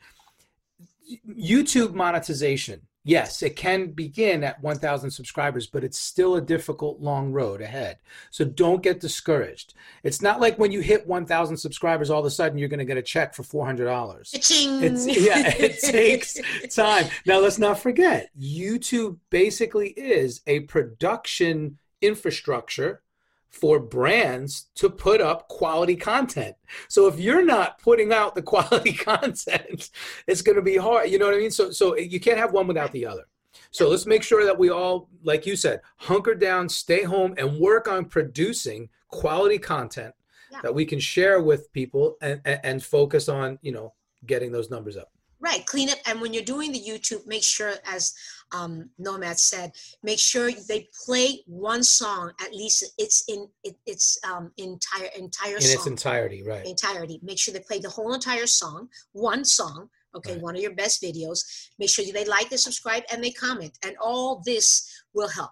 YouTube 1.30 1.94
monetization 1.94 2.82
Yes, 3.08 3.42
it 3.42 3.56
can 3.56 3.92
begin 3.92 4.44
at 4.44 4.62
1,000 4.62 5.10
subscribers, 5.10 5.66
but 5.66 5.82
it's 5.86 5.98
still 5.98 6.36
a 6.36 6.42
difficult 6.42 7.00
long 7.00 7.32
road 7.32 7.62
ahead. 7.62 8.00
So 8.32 8.44
don't 8.44 8.84
get 8.84 9.00
discouraged. 9.00 9.76
It's 10.04 10.22
not 10.22 10.42
like 10.42 10.60
when 10.60 10.74
you 10.74 10.82
hit 10.82 11.08
1,000 11.08 11.56
subscribers, 11.56 12.10
all 12.10 12.20
of 12.20 12.26
a 12.26 12.30
sudden 12.30 12.58
you're 12.58 12.68
going 12.68 12.80
to 12.80 12.86
get 12.86 12.98
a 12.98 13.02
check 13.02 13.34
for 13.34 13.44
$400. 13.44 14.30
It's 14.34 15.08
yeah, 15.08 15.54
it 15.58 15.80
takes 15.82 16.38
time. 16.76 17.06
Now 17.26 17.40
let's 17.40 17.58
not 17.58 17.80
forget, 17.80 18.30
YouTube 18.38 19.20
basically 19.30 19.92
is 19.92 20.42
a 20.46 20.60
production 20.62 21.78
infrastructure 22.02 23.04
for 23.50 23.80
brands 23.80 24.68
to 24.76 24.90
put 24.90 25.22
up 25.22 25.48
quality 25.48 25.96
content. 25.96 26.56
So 26.90 27.08
if 27.08 27.20
you're 27.20 27.46
not 27.46 27.80
putting 27.82 28.14
out 28.14 28.36
the 28.36 28.42
quality 28.54 28.94
content, 28.94 29.90
it's 30.28 30.42
going 30.42 30.58
to 30.58 30.62
be 30.62 30.78
hard. 30.78 31.10
You 31.10 31.18
know 31.20 31.26
what 31.26 31.36
I 31.36 31.40
mean? 31.40 31.52
So 31.52 31.72
so 31.72 31.98
you 31.98 32.20
can't 32.20 32.38
have 32.38 32.54
one 32.54 32.68
without 32.68 32.92
the 32.92 33.06
other. 33.06 33.24
So 33.72 33.90
let's 33.90 34.06
make 34.06 34.24
sure 34.24 34.46
that 34.46 34.58
we 34.58 34.70
all, 34.70 35.10
like 35.24 35.46
you 35.46 35.56
said, 35.56 35.82
hunker 35.98 36.36
down, 36.36 36.70
stay 36.70 37.04
home, 37.04 37.34
and 37.38 37.58
work 37.60 37.88
on 37.88 38.06
producing 38.06 38.90
quality 39.10 39.58
content 39.58 40.14
Yeah. 40.52 40.62
that 40.62 40.76
we 40.76 40.86
can 40.86 41.00
share 41.00 41.42
with 41.42 41.72
people 41.74 42.18
and, 42.22 42.40
and, 42.46 42.60
and 42.64 42.84
focus 42.84 43.28
on, 43.30 43.58
you 43.62 43.72
know, 43.72 43.94
getting 44.26 44.52
those 44.52 44.70
numbers 44.70 44.96
up. 44.96 45.12
Right, 45.40 45.66
clean 45.66 45.90
it. 45.90 46.02
And 46.08 46.20
when 46.22 46.34
you're 46.34 46.44
doing 46.44 46.72
the 46.72 46.80
YouTube, 46.80 47.26
make 47.28 47.44
sure, 47.44 47.74
as 47.86 48.14
um, 48.52 48.90
Nomad 48.98 49.40
said, 49.40 49.72
make 50.04 50.20
sure 50.20 50.52
they 50.68 50.88
play 51.06 51.44
one 51.48 51.84
song 51.84 52.32
at 52.42 52.54
least. 52.54 52.84
It's 52.98 53.24
in 53.28 53.48
it, 53.64 53.76
it's 53.86 54.18
um, 54.24 54.52
entire 54.58 55.10
entire 55.18 55.56
In 55.56 55.62
song 55.62 55.74
its 55.74 55.88
entirety, 55.88 56.44
right. 56.44 56.66
entirety. 56.66 57.20
Make 57.24 57.40
sure 57.40 57.54
they 57.54 57.60
play 57.60 57.80
the 57.80 57.90
whole 57.90 58.14
entire 58.14 58.48
song, 58.48 58.90
one 59.12 59.44
song. 59.46 59.90
Okay, 60.16 60.34
Right. 60.34 60.42
one 60.42 60.56
of 60.56 60.62
your 60.62 60.74
best 60.74 61.04
videos. 61.04 61.68
Make 61.78 61.90
sure 61.90 62.04
they 62.12 62.26
like, 62.26 62.50
they 62.50 62.58
subscribe, 62.58 63.04
and 63.12 63.24
they 63.24 63.30
comment. 63.30 63.78
And 63.84 63.96
all 64.02 64.42
this 64.46 64.90
will 65.14 65.28
help. 65.28 65.52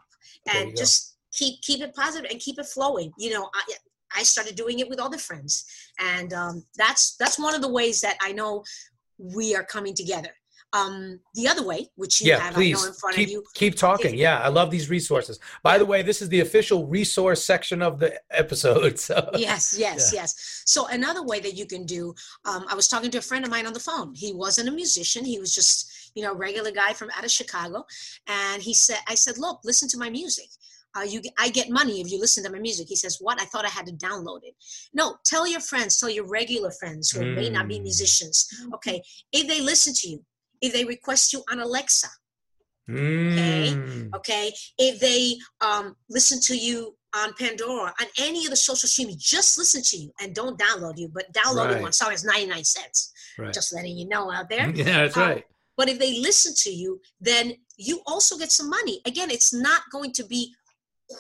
And 0.52 0.76
just 0.76 1.18
keep 1.34 1.62
keep 1.62 1.82
it 1.82 1.94
positive 1.94 2.32
and 2.32 2.40
keep 2.40 2.58
it 2.58 2.66
flowing. 2.66 3.12
You 3.20 3.32
know, 3.32 3.50
I 3.54 3.74
I 4.16 4.24
started 4.24 4.56
doing 4.56 4.80
it 4.80 4.90
with 4.90 5.00
other 5.00 5.18
friends, 5.18 5.66
and 6.00 6.34
um, 6.34 6.66
that's 6.78 7.16
that's 7.18 7.38
one 7.38 7.54
of 7.54 7.62
the 7.62 7.72
ways 7.72 8.02
that 8.02 8.18
I 8.22 8.32
know 8.32 8.64
we 9.18 9.56
are 9.56 9.64
coming 9.64 9.94
together. 9.94 10.30
Um, 10.76 11.20
the 11.36 11.48
other 11.48 11.66
way, 11.66 11.88
which 11.96 12.22
you 12.22 12.30
yeah, 12.30 12.40
have, 12.40 12.54
I 12.54 12.56
please 12.56 12.82
know 12.82 12.90
in 12.90 12.94
front 12.94 13.16
keep 13.16 13.28
of 13.28 13.32
you, 13.32 13.44
keep 13.54 13.76
talking. 13.76 14.16
Yeah, 14.16 14.40
I 14.40 14.50
love 14.50 14.70
these 14.72 14.90
resources. 14.90 15.40
By 15.64 15.78
the 15.78 15.86
way, 15.86 16.02
this 16.02 16.22
is 16.22 16.30
the 16.30 16.42
official 16.42 16.86
resource 16.88 17.42
section 17.44 17.82
of 17.82 18.00
the 18.00 18.20
episode. 18.30 19.00
So 19.06 19.30
yes 19.38 19.76
yes 19.78 20.12
yes 20.14 20.64
so 20.66 20.88
another 20.88 21.24
way 21.24 21.40
that 21.40 21.54
you 21.54 21.66
can 21.66 21.86
do 21.86 22.14
um, 22.46 22.66
i 22.70 22.76
was 22.76 22.88
talking 22.88 23.12
to 23.12 23.20
a 23.20 23.22
friend 23.22 23.44
of 23.46 23.52
mine 23.52 23.68
on 23.68 23.74
the 23.74 23.80
phone 23.80 24.14
he 24.16 24.34
wasn't 24.34 24.68
a 24.68 24.72
musician 24.72 25.24
he 25.24 25.38
was 25.40 25.54
just 25.54 25.78
you 26.16 26.24
know 26.24 26.32
a 26.32 26.36
regular 26.36 26.72
guy 26.72 26.94
from 26.94 27.10
out 27.16 27.24
of 27.24 27.32
chicago 27.32 27.84
and 28.28 28.62
he 28.62 28.74
said 28.74 28.98
i 29.08 29.16
said 29.16 29.38
look 29.38 29.60
listen 29.64 29.88
to 29.90 29.98
my 29.98 30.10
music 30.10 30.50
uh, 30.98 31.04
you, 31.04 31.22
I 31.38 31.50
get 31.50 31.70
money 31.70 32.00
if 32.00 32.10
you 32.10 32.20
listen 32.20 32.42
to 32.46 32.50
my 32.50 32.60
music. 32.60 32.88
He 32.88 32.96
says, 32.96 33.18
"What? 33.20 33.42
I 33.42 33.44
thought 33.46 33.66
I 33.66 33.70
had 33.70 33.86
to 33.88 33.92
download 33.92 34.40
it." 34.44 34.56
No, 34.94 35.18
tell 35.26 35.46
your 35.46 35.60
friends, 35.60 36.00
tell 36.00 36.10
your 36.10 36.26
regular 36.26 36.72
friends 36.72 37.12
who 37.12 37.26
may 37.26 37.50
not 37.50 37.68
be 37.68 37.80
Mm. 37.80 37.84
musicians. 37.84 38.48
Okay, 38.76 39.04
if 39.34 39.46
they 39.46 39.60
listen 39.60 39.94
to 39.94 40.10
you, 40.12 40.26
if 40.66 40.74
they 40.74 40.86
request 40.86 41.34
you 41.34 41.44
on 41.52 41.60
Alexa, 41.60 42.08
Mm. 42.88 44.14
okay 44.16 44.54
if 44.78 45.00
they 45.00 45.36
um, 45.62 45.96
listen 46.08 46.40
to 46.42 46.56
you 46.56 46.96
on 47.16 47.34
pandora 47.34 47.92
on 48.00 48.08
any 48.20 48.46
of 48.46 48.52
the 48.52 48.56
social 48.56 48.88
streaming 48.88 49.16
just 49.18 49.58
listen 49.58 49.82
to 49.82 49.98
you 49.98 50.12
and 50.22 50.36
don't 50.36 50.60
download 50.60 50.96
you 50.96 51.10
but 51.12 51.26
download 51.34 51.72
Right. 51.74 51.82
one 51.82 51.94
song 51.94 52.14
is 52.14 52.24
99 52.24 52.64
cents 52.64 53.12
right. 53.40 53.52
just 53.52 53.74
letting 53.74 53.98
you 53.98 54.08
know 54.08 54.32
out 54.32 54.50
there 54.50 54.70
yeah, 54.76 54.84
that's 54.84 55.18
Um, 55.18 55.24
right. 55.24 55.44
but 55.76 55.90
if 55.90 55.98
they 55.98 56.20
listen 56.20 56.54
to 56.66 56.70
you 56.72 57.02
then 57.20 57.56
you 57.76 58.02
also 58.06 58.38
get 58.38 58.52
some 58.52 58.70
money 58.70 59.02
again 59.06 59.32
it's 59.32 59.52
not 59.52 59.82
going 59.92 60.12
to 60.14 60.24
be 60.24 60.54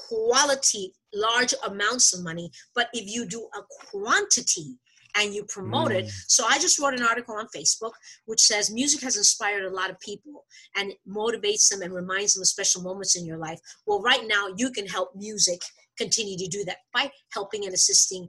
quality 0.08 0.94
large 1.16 1.54
amounts 1.66 2.14
of 2.14 2.24
money 2.24 2.52
but 2.76 2.90
if 2.94 3.10
you 3.12 3.26
do 3.26 3.42
a 3.58 3.62
quantity 3.90 4.78
and 5.18 5.34
you 5.34 5.44
promote 5.46 5.92
it 5.92 6.06
Mm. 6.06 6.12
so 6.28 6.46
i 6.48 6.58
just 6.60 6.80
wrote 6.80 6.94
an 6.94 7.04
article 7.04 7.36
on 7.36 7.48
facebook 7.56 7.92
which 8.26 8.42
says 8.42 8.72
music 8.72 9.02
has 9.02 9.18
inspired 9.18 9.64
a 9.66 9.70
lot 9.70 9.90
of 9.90 10.00
people 10.00 10.46
and 10.76 10.94
motivates 11.08 11.70
them 11.70 11.82
and 11.82 11.94
reminds 11.94 12.34
them 12.34 12.42
of 12.42 12.48
special 12.48 12.82
moments 12.82 13.16
in 13.16 13.26
your 13.26 13.38
life 13.38 13.60
well 13.88 14.02
right 14.02 14.26
now 14.28 14.48
you 14.58 14.70
can 14.72 14.88
help 14.88 15.10
music 15.16 15.62
continue 15.98 16.38
to 16.38 16.48
do 16.48 16.64
that 16.66 16.78
by 16.94 17.10
helping 17.34 17.66
and 17.66 17.74
assisting 17.74 18.28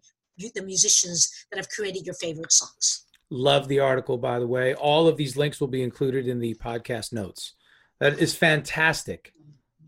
the 0.55 0.63
musicians 0.63 1.47
that 1.51 1.57
have 1.57 1.69
created 1.71 2.05
your 2.07 2.15
favorite 2.15 2.53
songs 2.53 3.03
Love 3.31 3.67
the 3.67 3.81
article, 3.81 4.17
by 4.19 4.39
the 4.39 4.47
way. 4.47 4.73
All 4.75 5.09
of 5.09 5.17
these 5.17 5.37
links 5.37 5.61
will 5.61 5.67
be 5.67 5.83
included 5.83 6.29
in 6.29 6.39
the 6.39 6.55
podcast 6.55 7.13
notes. 7.13 7.55
That 7.99 8.21
is 8.21 8.37
fantastic. 8.37 9.33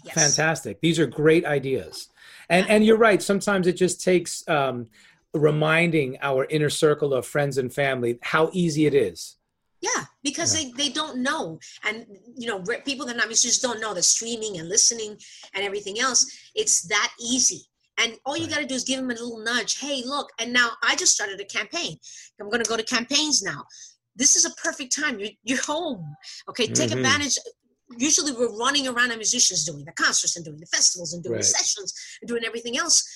yes 0.05 0.15
Fantastic. 0.15 0.81
These 0.81 0.99
are 0.99 1.07
great 1.07 1.45
ideas. 1.45 2.09
And 2.49 2.69
and 2.69 2.85
you're 2.85 2.97
right. 2.97 3.23
Sometimes 3.23 3.69
it 3.69 3.75
just 3.75 4.03
takes 4.03 4.43
um, 4.49 4.87
reminding 5.35 6.19
our 6.23 6.47
inner 6.51 6.71
circle 6.71 7.15
of 7.15 7.27
friends 7.27 7.59
and 7.59 7.73
family 7.73 8.19
how 8.23 8.51
easy 8.53 8.87
it 8.87 8.95
is. 8.95 9.37
Yeah, 9.81 10.07
because 10.25 10.53
they, 10.53 10.73
they 10.73 10.89
don't 10.89 11.19
know. 11.23 11.61
And, 11.85 12.05
you 12.37 12.49
know, 12.49 12.61
people 12.85 13.07
that 13.07 13.15
are 13.15 13.19
not 13.19 13.29
musicians 13.29 13.61
don't 13.61 13.81
know 13.81 13.95
the 13.95 14.03
streaming 14.03 14.59
and 14.59 14.69
listening 14.69 15.17
and 15.55 15.65
everything 15.65 16.01
else, 16.01 16.27
it's 16.57 16.83
that 16.89 17.13
easy. 17.21 17.61
And 18.01 18.19
all 18.25 18.37
you 18.37 18.49
got 18.49 18.59
to 18.59 18.67
do 18.67 18.75
is 18.75 18.85
give 18.85 18.99
them 19.01 19.11
a 19.11 19.15
little 19.15 19.39
nudge. 19.43 19.79
Hey, 19.79 20.03
look. 20.05 20.31
And 20.41 20.53
now 20.53 20.71
I 20.83 20.97
just 20.97 21.13
started 21.15 21.41
a 21.41 21.45
campaign. 21.45 21.97
I'm 22.41 22.49
going 22.49 22.63
to 22.63 22.69
go 22.69 22.77
to 22.77 22.83
campaigns 22.83 23.43
now. 23.43 23.65
This 24.17 24.35
is 24.35 24.45
a 24.45 24.51
perfect 24.63 24.97
time. 24.97 25.21
You're, 25.21 25.31
you're 25.45 25.63
home. 25.63 26.05
Okay, 26.49 26.67
take 26.67 26.91
Mhm. 26.91 26.97
advantage. 26.97 27.39
Usually 27.97 28.33
we're 28.33 28.57
running 28.57 28.89
around 28.89 29.11
as 29.13 29.17
musicians 29.17 29.65
doing 29.65 29.85
the 29.85 29.93
concerts 29.93 30.35
and 30.37 30.45
doing 30.45 30.59
the 30.59 30.67
festivals 30.67 31.13
and 31.13 31.23
doing 31.23 31.39
the 31.39 31.45
sessions 31.45 31.95
and 32.21 32.29
doing 32.29 32.45
everything 32.45 32.77
else. 32.77 33.09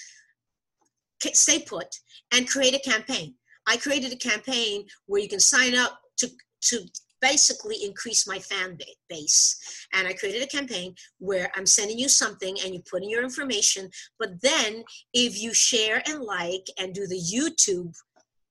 Stay 1.32 1.60
put 1.60 1.86
and 2.32 2.48
create 2.48 2.74
a 2.74 2.90
campaign. 2.90 3.34
I 3.66 3.76
created 3.76 4.12
a 4.12 4.16
campaign 4.16 4.86
where 5.06 5.20
you 5.20 5.28
can 5.28 5.40
sign 5.40 5.74
up 5.74 5.98
to 6.18 6.28
to 6.62 6.80
basically 7.20 7.76
increase 7.84 8.26
my 8.26 8.38
fan 8.38 8.76
base. 9.08 9.86
And 9.94 10.06
I 10.06 10.12
created 10.12 10.42
a 10.42 10.46
campaign 10.46 10.94
where 11.18 11.50
I'm 11.54 11.66
sending 11.66 11.98
you 11.98 12.08
something 12.08 12.56
and 12.62 12.74
you 12.74 12.82
put 12.90 13.02
in 13.02 13.08
your 13.08 13.22
information. 13.22 13.88
But 14.18 14.42
then 14.42 14.82
if 15.14 15.40
you 15.40 15.54
share 15.54 16.02
and 16.06 16.22
like 16.24 16.66
and 16.78 16.92
do 16.92 17.06
the 17.06 17.20
YouTube 17.20 17.94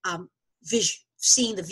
um, 0.06 0.30
vision, 0.64 1.02
seeing 1.18 1.56
the 1.56 1.64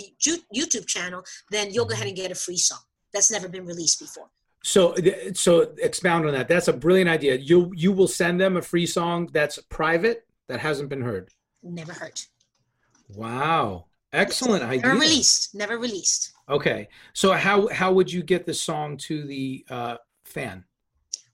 YouTube 0.53 0.87
channel, 0.87 1.23
then 1.51 1.73
you'll 1.73 1.85
go 1.85 1.93
ahead 1.93 2.07
and 2.07 2.15
get 2.15 2.31
a 2.31 2.35
free 2.35 2.57
song 2.57 2.79
that's 3.13 3.31
never 3.31 3.47
been 3.47 3.65
released 3.65 3.99
before. 3.99 4.27
So 4.63 4.93
so 5.33 5.73
expound 5.77 6.27
on 6.27 6.33
that. 6.33 6.49
That's 6.49 6.67
a 6.67 6.73
brilliant 6.73 7.09
idea. 7.09 7.35
You 7.35 7.71
you 7.75 7.93
will 7.93 8.09
send 8.09 8.41
them 8.41 8.57
a 8.57 8.61
free 8.61 8.85
song 8.85 9.29
that's 9.31 9.57
private 9.69 10.25
that 10.49 10.59
hasn't 10.59 10.89
been 10.89 11.01
heard. 11.01 11.29
Never 11.63 11.93
heard. 11.93 12.19
Wow. 13.15 13.85
Excellent 14.11 14.63
idea. 14.63 14.81
Never 14.81 14.99
released. 14.99 15.55
Never 15.55 15.77
released. 15.77 16.33
Okay. 16.49 16.89
So 17.13 17.31
how 17.33 17.67
how 17.69 17.93
would 17.93 18.11
you 18.11 18.23
get 18.23 18.45
the 18.45 18.53
song 18.53 18.97
to 18.97 19.25
the 19.25 19.65
uh, 19.69 19.97
fan? 20.25 20.65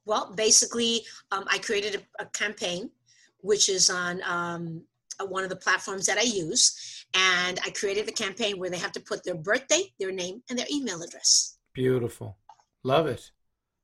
Well, 0.05 0.34
basically, 0.36 1.01
um, 1.31 1.45
I 1.50 1.57
created 1.57 2.03
a, 2.19 2.24
a 2.24 2.25
campaign, 2.27 2.91
which 3.39 3.69
is 3.69 3.89
on 3.89 4.22
um, 4.24 4.84
uh, 5.19 5.25
one 5.25 5.43
of 5.43 5.50
the 5.50 5.55
platforms 5.55 6.05
that 6.05 6.17
I 6.17 6.24
use. 6.24 7.05
And 7.13 7.60
I 7.65 7.69
created 7.69 8.05
the 8.05 8.12
campaign 8.12 8.60
where 8.60 8.69
they 8.69 8.77
have 8.77 8.91
to 8.91 9.00
put 9.00 9.24
their 9.24 9.36
birthday, 9.36 9.93
their 10.00 10.12
name, 10.12 10.43
and 10.50 10.60
their 10.60 10.67
email 10.69 11.01
address. 11.01 11.57
Beautiful. 11.74 12.38
Love 12.84 13.07
it. 13.07 13.31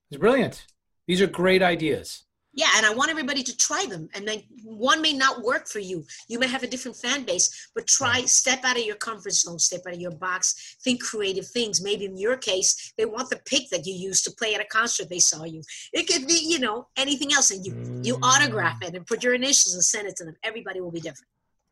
It's 0.09 0.19
brilliant. 0.19 0.65
These 1.07 1.21
are 1.21 1.27
great 1.27 1.63
ideas. 1.63 2.25
Yeah, 2.53 2.67
and 2.75 2.86
I 2.86 2.93
want 2.93 3.10
everybody 3.10 3.43
to 3.43 3.55
try 3.55 3.86
them. 3.89 4.10
And 4.13 4.27
then 4.27 4.43
one 4.63 5.01
may 5.01 5.13
not 5.13 5.41
work 5.41 5.67
for 5.70 5.79
you. 5.79 6.03
You 6.27 6.38
may 6.38 6.48
have 6.48 6.63
a 6.63 6.67
different 6.67 6.98
fan 6.98 7.24
base, 7.24 7.70
but 7.74 7.88
try, 7.88 8.25
step 8.25 8.60
out 8.65 8.77
of 8.77 8.84
your 8.84 8.98
comfort 8.98 9.31
zone, 9.34 9.58
step 9.58 9.81
out 9.88 9.93
of 9.93 10.01
your 10.01 10.12
box, 10.12 10.75
think 10.84 11.01
creative 11.01 11.48
things. 11.48 11.81
Maybe 11.81 12.05
in 12.05 12.17
your 12.17 12.36
case, 12.36 12.93
they 12.98 13.05
want 13.05 13.29
the 13.29 13.39
pick 13.46 13.70
that 13.70 13.86
you 13.86 13.93
used 13.93 14.25
to 14.25 14.31
play 14.31 14.53
at 14.53 14.60
a 14.62 14.65
concert 14.65 15.10
they 15.10 15.20
saw 15.20 15.46
you. 15.46 15.62
It 15.93 16.08
could 16.08 16.27
be, 16.27 16.39
you 16.46 16.60
know, 16.60 16.88
anything 16.98 17.31
else. 17.31 17.51
And 17.51 17.65
you, 17.65 17.74
you 18.03 18.15
Mm. 18.15 18.20
autograph 18.24 18.77
it 18.81 18.96
and 18.96 19.08
put 19.08 19.24
your 19.24 19.34
initials 19.34 19.74
and 19.74 19.84
send 19.84 20.08
it 20.08 20.17
to 20.17 20.25
them. 20.25 20.36
Everybody 20.43 20.81
will 20.81 20.91
be 20.91 21.00
different. 21.00 21.27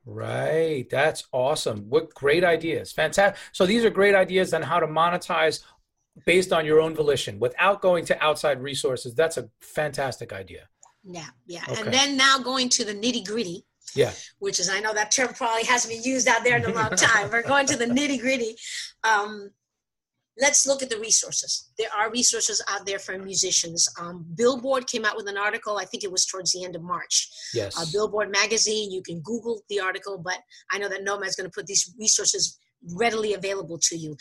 Right. 0.06 0.90
That's 0.90 1.26
awesome. 1.34 1.90
What 1.90 2.14
great 2.14 2.44
ideas. 2.44 2.92
Fantastic. 2.94 3.38
So 3.52 3.66
these 3.66 3.84
are 3.84 3.90
great 3.90 4.16
ideas 4.16 4.54
on 4.54 4.62
how 4.62 4.80
to 4.80 4.88
monetize 4.88 5.62
based 6.26 6.52
on 6.54 6.66
your 6.66 6.80
own 6.80 6.96
volition 6.96 7.40
without 7.40 7.82
going 7.82 8.06
to 8.06 8.24
outside 8.24 8.62
resources. 8.62 9.14
That's 9.16 9.38
a 9.38 9.50
fantastic 9.62 10.34
idea. 10.34 10.68
Yeah, 11.04 11.28
yeah. 11.48 11.64
Okay. 11.70 11.82
And 11.82 11.94
then 11.94 12.18
now 12.18 12.40
going 12.40 12.70
to 12.70 12.86
the 12.86 12.94
nitty 12.94 13.26
gritty, 13.26 13.66
Yeah. 13.96 14.12
which 14.40 14.60
is 14.60 14.70
I 14.70 14.80
know 14.80 14.94
that 14.94 15.12
term 15.12 15.30
probably 15.34 15.64
hasn't 15.64 15.94
been 15.94 16.04
used 16.04 16.28
out 16.28 16.44
there 16.44 16.58
in 16.58 16.66
a 16.66 16.74
long 16.74 16.92
time. 16.92 17.30
We're 17.32 17.44
going 17.44 17.66
to 17.68 17.78
the 17.78 17.86
nitty 17.98 18.20
gritty. 18.20 18.56
Um, 19.04 19.52
let's 20.42 20.66
look 20.68 20.82
at 20.82 20.90
the 20.90 21.00
resources. 21.00 21.70
There 21.78 21.90
are 21.98 22.12
resources 22.12 22.64
out 22.70 22.86
there 22.86 23.00
for 23.00 23.18
musicians. 23.18 23.88
Um, 24.00 24.26
Billboard 24.36 24.88
came 24.88 25.06
out 25.06 25.16
with 25.18 25.28
an 25.28 25.38
article. 25.38 25.78
I 25.78 25.86
think 25.86 26.04
it 26.04 26.12
was 26.12 26.26
towards 26.26 26.52
the 26.54 26.64
end 26.64 26.76
of 26.76 26.82
March. 26.82 27.30
Yes. 27.54 27.78
Uh, 27.78 27.86
Billboard 27.92 28.32
magazine. 28.32 28.92
You 28.92 29.02
can 29.02 29.22
Google 29.22 29.62
the 29.70 29.80
article, 29.80 30.18
but 30.18 30.38
I 30.72 30.78
know 30.78 30.90
that 30.90 31.04
Nomad's 31.04 31.36
going 31.36 31.50
to 31.50 31.54
put 31.54 31.66
these 31.66 31.94
resources 32.00 32.58
readily 32.96 33.34
available 33.34 33.78
to 33.84 33.98
you. 33.98 34.16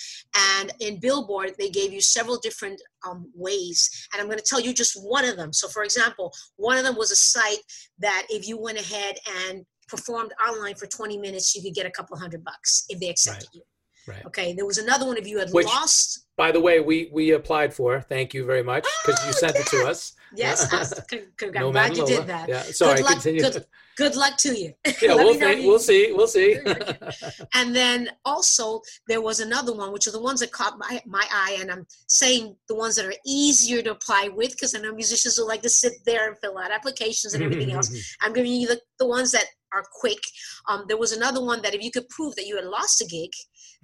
And 0.59 0.73
in 0.81 1.01
Billboard, 1.01 1.53
they 1.59 1.71
gave 1.71 1.93
you 1.93 2.01
several 2.01 2.39
different 2.39 2.81
um, 3.09 3.31
ways. 3.35 3.89
And 4.13 4.21
I'm 4.21 4.27
going 4.27 4.39
to 4.39 4.45
tell 4.45 4.61
you 4.61 4.73
just 4.75 4.95
one 5.03 5.25
of 5.25 5.37
them. 5.37 5.53
So, 5.53 5.69
for 5.69 5.83
example, 5.85 6.33
one 6.57 6.77
of 6.77 6.85
them 6.85 6.97
was 6.97 7.11
a 7.11 7.17
site 7.17 7.59
that 7.99 8.27
if 8.31 8.47
you 8.49 8.59
went 8.59 8.79
ahead 8.81 9.17
and 9.47 9.65
performed 9.89 10.33
online 10.47 10.75
for 10.75 10.87
20 10.87 11.17
minutes, 11.19 11.55
you 11.55 11.63
could 11.63 11.75
get 11.75 11.87
a 11.87 11.91
couple 11.91 12.17
hundred 12.19 12.45
bucks 12.45 12.85
if 12.89 13.01
they 13.01 13.09
accepted 13.09 13.49
Right. 13.49 13.55
you. 13.55 13.63
Right. 14.07 14.25
Okay. 14.27 14.53
There 14.55 14.65
was 14.65 14.79
another 14.79 15.05
one 15.07 15.19
if 15.19 15.27
you 15.27 15.39
had 15.39 15.51
Which- 15.51 15.67
lost. 15.67 16.27
By 16.37 16.51
the 16.53 16.61
way, 16.61 16.81
we 16.81 17.11
we 17.13 17.33
applied 17.33 17.75
for. 17.75 18.01
Thank 18.01 18.33
you 18.33 18.45
very 18.47 18.63
much 18.63 18.87
because 19.05 19.21
you 19.25 19.31
Oh, 19.31 19.39
sent 19.39 19.57
it 19.57 19.67
to 19.67 19.87
us. 19.87 20.13
Yes, 20.35 20.69
Yeah. 20.71 20.77
I 20.77 20.81
was- 20.81 20.95
con- 21.11 21.33
con- 21.37 21.49
I'm 21.57 21.63
No 21.63 21.73
glad 21.73 21.97
you 21.97 22.05
Lola. 22.05 22.17
did 22.17 22.27
that. 22.27 22.49
Yeah. 22.49 22.63
Sorry. 22.63 22.97
good 22.97 23.05
luck, 23.05 23.13
continue. 23.15 23.41
Good, 23.43 23.65
good 23.97 24.17
luck 24.17 24.37
to 24.39 24.55
you. 24.59 24.73
yeah, 25.03 25.15
we'll 25.15 25.35
think, 25.35 25.63
you- 25.63 25.69
we'll 25.69 25.79
see. 25.79 26.13
We'll 26.13 26.27
see. 26.29 26.59
And 27.55 27.75
then 27.75 28.11
also 28.25 28.81
there 29.09 29.21
was 29.21 29.41
another 29.41 29.75
one, 29.75 29.93
which 29.93 30.07
are 30.07 30.13
the 30.13 30.21
ones 30.21 30.41
that 30.41 30.53
caught 30.53 30.79
my, 30.79 31.01
my 31.07 31.27
eye, 31.33 31.57
and 31.61 31.71
I'm 31.71 31.87
saying 32.09 32.57
the 32.69 32.75
ones 32.75 32.97
that 32.97 33.05
are 33.07 33.15
easier 33.27 33.83
to 33.83 33.91
apply 33.93 34.29
with 34.35 34.53
because 34.53 34.75
I 34.75 34.81
know 34.81 34.93
musicians 34.95 35.37
who 35.37 35.47
like 35.47 35.63
to 35.63 35.69
sit 35.71 35.93
there 36.05 36.29
and 36.29 36.37
fill 36.39 36.59
out 36.59 36.71
applications 36.71 37.35
and 37.35 37.43
everything 37.43 37.73
else. 37.73 37.89
I'm 38.21 38.33
giving 38.33 38.53
you 38.53 38.69
the, 38.69 38.81
the 38.99 39.07
ones 39.07 39.33
that 39.33 39.47
are 39.73 39.85
quick. 39.93 40.21
Um, 40.69 40.85
there 40.89 40.97
was 40.97 41.13
another 41.13 41.43
one 41.45 41.61
that 41.63 41.75
if 41.75 41.83
you 41.83 41.91
could 41.91 42.09
prove 42.09 42.35
that 42.37 42.47
you 42.47 42.57
had 42.57 42.65
lost 42.65 43.01
a 43.03 43.07
gig 43.07 43.31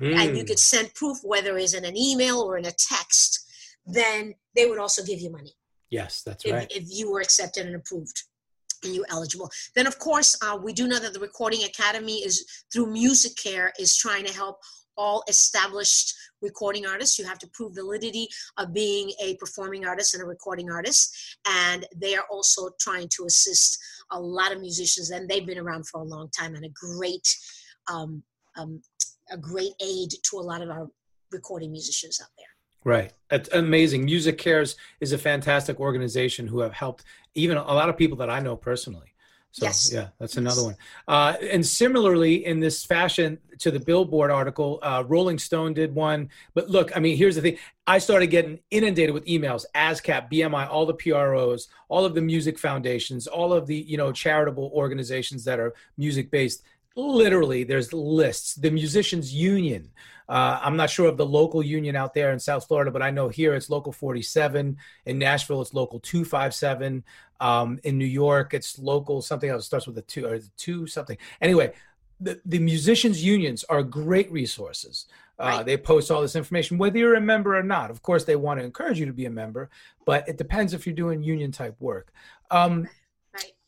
and 0.00 0.36
you 0.36 0.42
Mm, 0.42 0.48
could 0.48 0.58
send 0.58 0.92
proof, 0.94 1.18
whether 1.22 1.56
it's 1.56 1.74
in 1.74 1.84
an 1.84 1.96
email 1.96 2.40
or 2.40 2.58
in 2.58 2.64
a 2.64 2.72
text, 2.72 3.46
then 3.86 4.34
they 4.56 4.66
would 4.66 4.78
also 4.78 5.04
give 5.04 5.20
you 5.20 5.30
money 5.30 5.52
yes, 5.94 6.22
that's 6.26 6.44
if, 6.44 6.52
right. 6.52 6.70
if 6.70 6.84
you 6.88 7.10
were 7.10 7.20
accepted 7.20 7.66
and 7.66 7.76
approved 7.76 8.22
and 8.82 8.94
you 8.94 9.04
eligible. 9.10 9.50
Then, 9.74 9.86
of 9.86 9.98
course, 9.98 10.36
uh, 10.42 10.58
we 10.62 10.72
do 10.72 10.86
know 10.86 10.98
that 10.98 11.12
the 11.12 11.20
Recording 11.20 11.64
Academy 11.64 12.18
is 12.24 12.44
through 12.72 12.92
Music 12.92 13.32
Care 13.36 13.72
is 13.78 13.96
trying 13.96 14.26
to 14.26 14.34
help 14.34 14.56
all 14.96 15.24
established 15.28 16.14
recording 16.42 16.86
artists. 16.86 17.18
You 17.18 17.24
have 17.24 17.38
to 17.38 17.48
prove 17.52 17.74
validity 17.74 18.28
of 18.58 18.72
being 18.72 19.10
a 19.22 19.36
performing 19.36 19.86
artist 19.86 20.14
and 20.14 20.22
a 20.22 20.26
recording 20.26 20.70
artist, 20.70 21.38
and 21.48 21.86
they 21.96 22.14
are 22.14 22.26
also 22.30 22.70
trying 22.80 23.08
to 23.16 23.24
assist 23.26 23.78
a 24.12 24.20
lot 24.20 24.52
of 24.52 24.60
musicians, 24.60 25.10
and 25.10 25.28
they've 25.28 25.46
been 25.46 25.58
around 25.58 25.88
for 25.88 26.00
a 26.00 26.04
long 26.04 26.28
time 26.38 26.54
and 26.54 26.64
a 26.64 26.72
great, 26.74 27.26
um, 27.90 28.22
um, 28.56 28.80
a 29.30 29.38
great 29.38 29.72
aid 29.80 30.10
to 30.30 30.36
a 30.36 30.46
lot 30.50 30.62
of 30.62 30.70
our 30.70 30.88
recording 31.32 31.72
musicians 31.72 32.20
out 32.22 32.30
there. 32.36 32.53
Right. 32.84 33.12
It's 33.30 33.48
amazing. 33.52 34.06
MusiCares 34.06 34.76
is 35.00 35.12
a 35.12 35.18
fantastic 35.18 35.80
organization 35.80 36.46
who 36.46 36.60
have 36.60 36.74
helped 36.74 37.04
even 37.34 37.56
a 37.56 37.62
lot 37.72 37.88
of 37.88 37.96
people 37.96 38.18
that 38.18 38.30
I 38.30 38.40
know 38.40 38.56
personally. 38.56 39.08
So 39.52 39.66
Yes. 39.66 39.90
yeah, 39.92 40.08
that's 40.18 40.34
Yes. 40.34 40.38
another 40.38 40.64
one. 40.64 40.76
Uh, 41.06 41.34
and 41.50 41.64
similarly, 41.64 42.44
in 42.44 42.58
this 42.58 42.84
fashion 42.84 43.38
to 43.60 43.70
the 43.70 43.78
Billboard 43.78 44.32
article, 44.32 44.80
uh, 44.82 45.04
Rolling 45.06 45.38
Stone 45.38 45.74
did 45.74 45.94
one. 45.94 46.28
But 46.54 46.68
look, 46.70 46.94
I 46.96 46.98
mean, 47.00 47.16
here's 47.16 47.36
the 47.36 47.40
thing: 47.40 47.58
I 47.86 47.98
started 47.98 48.26
getting 48.28 48.58
inundated 48.72 49.14
with 49.14 49.24
emails, 49.26 49.64
ASCAP, 49.74 50.28
BMI, 50.28 50.66
all 50.66 50.86
the 50.86 50.94
PROs, 50.94 51.68
all 51.88 52.04
of 52.04 52.16
the 52.16 52.20
music 52.20 52.58
foundations, 52.58 53.28
all 53.28 53.52
of 53.52 53.68
the 53.68 53.76
you 53.76 53.96
know 53.96 54.10
charitable 54.10 54.72
organizations 54.74 55.44
that 55.44 55.60
are 55.60 55.72
music 55.96 56.32
based. 56.32 56.62
Literally, 56.96 57.62
there's 57.64 57.92
lists. 57.92 58.54
The 58.56 58.70
Musicians 58.72 59.32
Union. 59.32 59.90
Uh, 60.28 60.58
I'm 60.62 60.76
not 60.76 60.90
sure 60.90 61.08
of 61.08 61.16
the 61.16 61.26
local 61.26 61.62
union 61.62 61.96
out 61.96 62.14
there 62.14 62.32
in 62.32 62.38
South 62.38 62.66
Florida, 62.66 62.90
but 62.90 63.02
I 63.02 63.10
know 63.10 63.28
here 63.28 63.54
it's 63.54 63.68
local 63.68 63.92
47. 63.92 64.76
In 65.06 65.18
Nashville, 65.18 65.60
it's 65.60 65.74
local 65.74 66.00
257. 66.00 67.04
Um, 67.40 67.78
in 67.84 67.98
New 67.98 68.06
York, 68.06 68.54
it's 68.54 68.78
local 68.78 69.20
something 69.20 69.50
else 69.50 69.66
starts 69.66 69.86
with 69.86 69.98
a 69.98 70.02
two 70.02 70.26
or 70.26 70.40
two 70.56 70.86
something. 70.86 71.18
Anyway, 71.40 71.72
the, 72.20 72.40
the 72.46 72.58
musicians 72.58 73.22
unions 73.22 73.64
are 73.64 73.82
great 73.82 74.30
resources. 74.32 75.06
Uh, 75.38 75.46
Right. 75.56 75.66
They 75.66 75.76
post 75.76 76.12
all 76.12 76.22
this 76.22 76.36
information, 76.36 76.78
whether 76.78 76.96
you're 76.96 77.16
a 77.16 77.20
member 77.20 77.58
or 77.58 77.62
not. 77.62 77.90
Of 77.90 78.02
course, 78.02 78.24
they 78.24 78.36
want 78.36 78.60
to 78.60 78.64
encourage 78.64 79.00
you 79.00 79.06
to 79.06 79.12
be 79.12 79.26
a 79.26 79.30
member, 79.30 79.68
but 80.06 80.28
it 80.28 80.38
depends 80.38 80.72
if 80.72 80.86
you're 80.86 80.94
doing 80.94 81.24
union 81.24 81.50
type 81.50 81.74
work. 81.80 82.12
Um, 82.52 82.88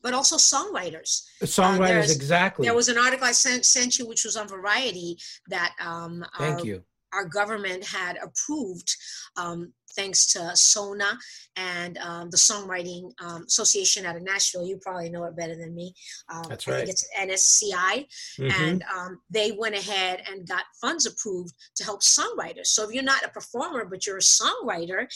but 0.07 0.15
also 0.15 0.37
songwriters. 0.37 1.25
songwriters, 1.43 1.89
there's- 1.89 2.15
exactly. 2.15 2.65
There 2.65 2.77
was 2.77 2.89
an 2.89 2.97
article 2.97 3.27
I 3.27 3.33
sent 3.33 3.67
sent 3.67 3.99
you, 3.99 4.07
which 4.07 4.25
was 4.25 4.37
on 4.37 4.47
Variety, 4.47 5.19
that 5.49 5.75
um, 5.81 6.25
Thank 6.39 6.61
our, 6.61 6.65
you. 6.65 6.85
our 7.13 7.25
government 7.25 7.85
had 7.85 8.17
approved, 8.23 8.95
um, 9.37 9.73
thanks 9.97 10.27
to 10.35 10.55
SONA 10.55 11.19
and 11.57 11.97
um, 11.99 12.29
the 12.31 12.37
Songwriting 12.37 13.11
um, 13.25 13.45
Association 13.47 14.05
out 14.05 14.15
of 14.15 14.23
Nashville. 14.23 14.65
You 14.67 14.77
probably 14.77 15.09
know 15.09 15.25
it 15.25 15.35
better 15.37 15.57
than 15.57 15.75
me. 15.75 15.95
Um, 16.33 16.45
That's 16.51 16.69
I 16.69 16.71
right. 16.71 16.77
think 16.87 16.91
it's 16.91 17.09
NSCI, 17.19 18.07
Mhm. 18.39 18.53
and 18.61 18.85
um, 18.97 19.21
they 19.31 19.53
went 19.53 19.75
ahead 19.75 20.23
and 20.31 20.47
got 20.47 20.65
funds 20.83 21.07
approved 21.07 21.55
to 21.77 21.83
help 21.85 22.03
songwriters. 22.03 22.67
So 22.67 22.85
if 22.85 22.93
you're 22.95 23.03
not 23.03 23.25
a 23.25 23.29
performer, 23.31 23.87
but 23.87 24.07
you're 24.07 24.19
a 24.19 24.21
songwriter, 24.21 25.07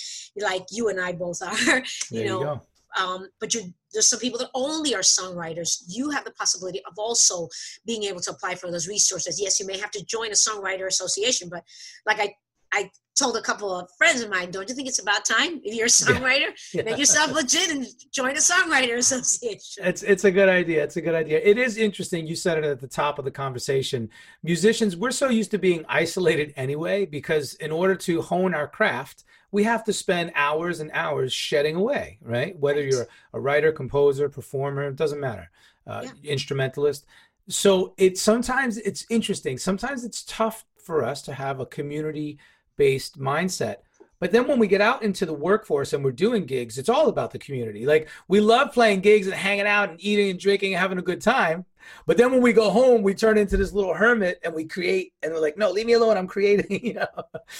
like 0.41 0.65
you 0.73 0.89
and 0.89 0.99
I 1.01 1.13
both 1.13 1.43
are, 1.43 1.55
there 1.67 1.85
you 2.11 2.21
you 2.23 2.25
know, 2.27 2.41
go. 2.43 2.63
Um, 2.99 3.29
but 3.41 3.55
you 3.55 3.73
there's 3.93 4.09
some 4.09 4.21
people 4.21 4.39
that 4.39 4.51
only 4.55 4.95
are 4.95 5.01
songwriters. 5.01 5.83
You 5.89 6.11
have 6.11 6.25
the 6.25 6.31
possibility 6.33 6.81
of 6.87 6.95
also 6.97 7.49
being 7.87 8.05
able 8.05 8.21
to 8.21 8.31
apply 8.31 8.55
for 8.55 8.71
those 8.71 8.87
resources. 8.87 9.41
Yes, 9.41 9.59
you 9.59 9.67
may 9.67 9.79
have 9.79 9.91
to 9.93 10.05
join 10.05 10.29
a 10.29 10.35
songwriter 10.35 10.87
association, 10.87 11.49
but 11.49 11.65
like 12.07 12.21
I, 12.21 12.35
I 12.73 12.91
told 13.19 13.37
a 13.37 13.43
couple 13.43 13.75
of 13.75 13.89
friends 13.99 14.23
of 14.23 14.31
mine, 14.31 14.51
don't 14.51 14.69
you 14.69 14.75
think 14.75 14.89
it's 14.89 15.01
about 15.03 15.25
time 15.25 15.61
if 15.65 15.75
you're 15.75 15.87
a 15.87 15.89
songwriter, 15.89 16.47
Yeah. 16.73 16.83
make 16.83 16.99
yourself 16.99 17.33
legit 17.33 17.71
and 17.71 17.85
join 18.13 18.31
a 18.31 18.41
songwriter 18.41 18.97
association? 18.97 19.85
It's 19.85 20.03
it's 20.03 20.25
a 20.25 20.31
good 20.31 20.49
idea. 20.49 20.83
It's 20.85 20.97
a 20.97 21.01
good 21.01 21.15
idea. 21.15 21.41
It 21.43 21.59
is 21.59 21.77
interesting. 21.77 22.27
You 22.27 22.37
said 22.37 22.59
it 22.59 22.65
at 22.65 22.81
the 22.81 22.89
top 22.89 23.19
of 23.19 23.25
the 23.25 23.31
conversation. 23.31 24.09
Musicians, 24.43 24.97
we're 24.97 25.11
so 25.11 25.29
used 25.29 25.51
to 25.51 25.59
being 25.59 25.85
isolated 25.89 26.53
anyway 26.57 27.07
because 27.07 27.55
in 27.55 27.71
order 27.71 27.95
to 27.97 28.23
hone 28.23 28.55
our 28.55 28.69
craft, 28.69 29.25
we 29.53 29.65
have 29.65 29.85
to 29.85 29.93
spend 29.93 30.33
hours 30.35 30.81
and 30.81 30.91
hours 30.93 31.33
shedding 31.33 31.75
away, 31.77 32.19
right? 32.23 32.57
Whether 32.59 32.81
Right. 32.83 32.93
you're 32.93 33.09
a 33.33 33.41
writer, 33.41 33.73
composer, 33.73 34.29
performer, 34.29 34.85
it 34.89 34.97
doesn't 34.97 35.21
matter. 35.21 35.51
Uh, 35.87 36.03
Yeah. 36.05 36.33
Instrumentalist. 36.33 37.05
So 37.49 37.95
it 37.97 38.17
sometimes 38.19 38.79
it's 38.79 39.07
interesting. 39.11 39.59
Sometimes 39.59 40.05
it's 40.05 40.23
tough 40.25 40.65
for 40.79 41.05
us 41.05 41.23
to 41.23 41.35
have 41.35 41.59
a 41.61 41.67
community-based 41.67 43.19
mindset. 43.19 43.77
But 44.21 44.33
then 44.33 44.47
when 44.47 44.59
we 44.59 44.69
get 44.69 44.83
out 44.83 45.03
into 45.03 45.25
the 45.25 45.33
workforce 45.33 45.93
and 45.95 46.05
we're 46.05 46.13
doing 46.13 46.45
gigs, 46.45 46.77
it's 46.79 46.91
all 46.91 47.09
about 47.09 47.31
the 47.31 47.39
community. 47.39 47.87
Like 47.87 48.09
we 48.29 48.41
love 48.41 48.73
playing 48.73 49.01
gigs 49.01 49.27
and 49.27 49.35
hanging 49.35 49.67
out 49.67 49.89
and 49.91 49.99
eating 50.03 50.31
and 50.31 50.39
drinking 50.39 50.75
and 50.75 50.81
having 50.81 50.99
a 50.99 51.03
good 51.03 51.23
time. 51.23 51.65
But 52.07 52.19
then 52.19 52.31
when 52.31 52.43
we 52.43 52.53
go 52.53 52.71
home, 52.71 53.03
we 53.03 53.15
turn 53.15 53.39
into 53.39 53.57
this 53.57 53.73
little 53.73 53.95
hermit 53.95 54.39
and 54.45 54.53
we 54.55 54.67
create 54.67 55.15
and 55.23 55.33
we're 55.33 55.41
like, 55.41 55.57
no, 55.57 55.71
leave 55.71 55.87
me 55.87 55.95
alone. 55.95 56.19
I'm 56.19 56.27
creating, 56.27 56.85
you 56.85 56.93
know. 56.93 57.07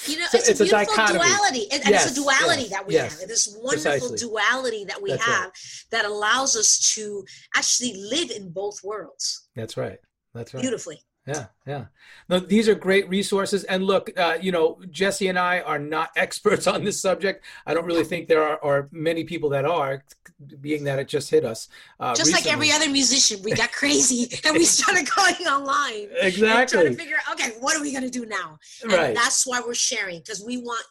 You 0.07 0.19
know, 0.19 0.27
So 0.27 0.39
it's, 0.39 0.49
it's 0.51 0.61
a 0.61 0.65
a 0.65 0.67
beautiful 0.67 0.97
dichotomy. 0.97 1.19
duality, 1.21 1.67
and, 1.73 1.83
Yes, 1.87 2.07
it's 2.11 2.19
a 2.19 2.21
duality 2.23 2.63
yes, 2.63 2.71
that 2.71 2.87
we 2.87 2.95
yes, 2.95 3.21
have. 3.21 3.29
This 3.29 3.49
wonderful 3.59 3.91
precisely. 3.93 4.19
duality 4.19 4.85
that 4.85 5.01
we 5.01 5.11
That's 5.11 5.27
right. 5.27 5.35
have 5.37 5.53
that 5.91 6.05
allows 6.05 6.57
us 6.57 6.93
to 6.95 7.25
actually 7.57 7.95
live 8.11 8.31
in 8.31 8.51
both 8.53 8.85
worlds 8.85 9.49
That's 9.57 9.79
right. 9.79 9.99
That's 10.35 10.53
right. 10.53 10.61
beautifully. 10.61 11.01
Yeah, 11.27 11.47
yeah. 11.67 11.85
No, 12.29 12.41
these 12.41 12.69
are 12.69 12.75
great 12.75 13.09
resources. 13.09 13.65
And 13.65 13.85
look, 13.85 14.11
uh, 14.17 14.39
you 14.41 14.53
know, 14.53 14.79
Jessi 14.91 15.29
and 15.29 15.39
I 15.39 15.61
are 15.61 15.79
not 15.79 16.11
experts 16.17 16.67
on 16.67 16.85
this 16.85 17.01
subject. 17.01 17.45
I 17.67 17.75
don't 17.75 17.85
really 17.85 18.05
think 18.05 18.27
there 18.29 18.43
are, 18.43 18.59
are 18.65 18.89
many 18.91 19.25
people 19.25 19.51
that 19.51 19.65
are, 19.65 20.03
being 20.61 20.85
that 20.85 20.99
it 20.99 21.09
just 21.09 21.31
hit 21.31 21.45
us. 21.45 21.69
Uh, 21.99 22.15
Just 22.15 22.33
like 22.33 22.47
every 22.47 22.73
other 22.73 22.89
musician, 22.89 23.43
we 23.43 23.53
got 23.53 23.71
crazy 23.73 24.35
and 24.45 24.57
we 24.57 24.65
started 24.65 25.07
going 25.15 25.47
online. 25.47 26.09
exactly 26.21 26.79
trying 26.81 26.93
to 26.93 26.99
figure 26.99 27.17
out, 27.29 27.39
okay, 27.39 27.53
what 27.61 27.77
are 27.77 27.83
we 27.83 27.93
going 27.93 28.05
to 28.05 28.11
do 28.11 28.25
now? 28.25 28.59
And 28.83 28.93
Right. 28.93 29.15
that's 29.15 29.47
why 29.47 29.61
we're 29.65 29.75
sharing 29.75 30.21
because 30.21 30.43
we 30.45 30.57
want. 30.57 30.85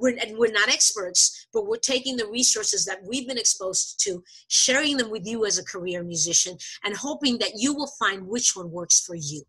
We're, 0.00 0.16
and 0.16 0.38
we're 0.38 0.52
not 0.52 0.68
experts, 0.68 1.48
but 1.52 1.66
we're 1.66 1.76
taking 1.76 2.16
the 2.16 2.26
resources 2.28 2.84
that 2.84 3.02
we've 3.02 3.26
been 3.26 3.36
exposed 3.36 3.98
to, 4.04 4.22
sharing 4.46 4.96
them 4.96 5.10
with 5.10 5.26
you 5.26 5.44
as 5.44 5.58
a 5.58 5.64
career 5.64 6.04
musician, 6.04 6.56
and 6.84 6.96
hoping 6.96 7.36
that 7.38 7.54
you 7.56 7.74
will 7.74 7.90
find 7.98 8.28
which 8.28 8.54
one 8.54 8.70
works 8.70 9.00
for 9.00 9.16
you. 9.16 9.42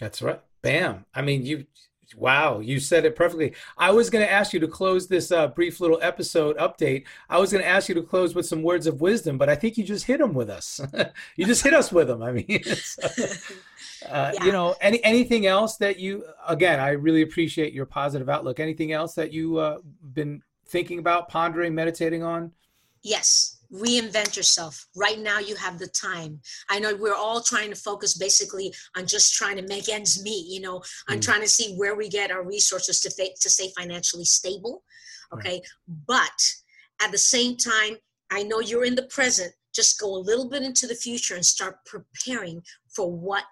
That's 0.00 0.22
right. 0.22 0.40
Bam. 0.62 1.04
I 1.14 1.22
mean, 1.22 1.44
you, 1.44 1.66
wow, 2.16 2.60
you 2.60 2.80
said 2.80 3.04
it 3.04 3.16
perfectly. 3.16 3.54
I 3.76 3.90
was 3.90 4.10
going 4.10 4.24
to 4.24 4.30
ask 4.32 4.52
you 4.52 4.60
to 4.60 4.68
close 4.68 5.06
this 5.06 5.30
uh, 5.30 5.48
brief 5.48 5.80
little 5.80 5.98
episode 6.02 6.56
update. 6.58 7.04
I 7.28 7.38
was 7.38 7.52
going 7.52 7.62
to 7.62 7.68
ask 7.68 7.88
you 7.88 7.94
to 7.96 8.02
close 8.02 8.34
with 8.34 8.46
some 8.46 8.62
words 8.62 8.86
of 8.86 9.00
wisdom, 9.00 9.38
but 9.38 9.48
I 9.48 9.54
think 9.54 9.76
you 9.76 9.84
just 9.84 10.06
hit 10.06 10.18
them 10.18 10.34
with 10.34 10.50
us. 10.50 10.80
you 11.36 11.46
just 11.46 11.62
hit 11.62 11.74
us 11.74 11.92
with 11.92 12.08
them. 12.08 12.22
I 12.22 12.32
mean, 12.32 12.46
it's, 12.48 12.98
uh, 12.98 14.32
Yeah. 14.34 14.44
you 14.44 14.52
know, 14.52 14.74
any 14.82 15.02
anything 15.02 15.46
else 15.46 15.76
that 15.78 15.98
you? 15.98 16.24
Again, 16.46 16.78
I 16.78 16.90
really 16.90 17.22
appreciate 17.22 17.72
your 17.72 17.86
positive 17.86 18.28
outlook. 18.28 18.60
Anything 18.60 18.92
else 18.92 19.14
that 19.14 19.32
you 19.32 19.56
uh, 19.56 19.78
been 20.12 20.42
thinking 20.66 20.98
about, 20.98 21.28
pondering, 21.28 21.74
meditating 21.74 22.22
on? 22.22 22.52
Yes, 23.02 23.53
reinvent 23.74 24.36
yourself. 24.36 24.86
Right 24.94 25.18
now, 25.18 25.38
you 25.40 25.56
have 25.56 25.78
the 25.78 25.88
time. 25.88 26.40
I 26.70 26.78
know 26.78 26.94
we're 26.94 27.14
all 27.14 27.40
trying 27.42 27.70
to 27.70 27.76
focus 27.76 28.14
basically 28.16 28.72
on 28.96 29.06
just 29.06 29.34
trying 29.34 29.56
to 29.56 29.62
make 29.66 29.88
ends 29.88 30.22
meet, 30.22 30.46
you 30.46 30.60
know, 30.60 30.76
on 31.08 31.18
Mm. 31.18 31.22
trying 31.22 31.40
to 31.40 31.48
see 31.48 31.74
where 31.74 31.94
we 31.96 32.08
get 32.08 32.30
our 32.30 32.44
resources 32.44 33.00
to, 33.00 33.10
fa- 33.10 33.34
to 33.40 33.50
stay 33.50 33.72
financially 33.76 34.24
stable. 34.24 34.84
Okay. 35.32 35.60
But 36.06 36.38
at 37.00 37.10
the 37.10 37.18
same 37.18 37.56
time, 37.56 37.96
I 38.30 38.44
know 38.44 38.60
you're 38.60 38.84
in 38.84 38.94
the 38.94 39.06
present. 39.06 39.52
Just 39.74 39.98
go 39.98 40.14
a 40.14 40.26
little 40.28 40.48
bit 40.48 40.62
into 40.62 40.86
the 40.86 40.94
future 40.94 41.34
and 41.34 41.44
start 41.44 41.84
preparing 41.84 42.62
for 42.94 43.10
what 43.10 43.44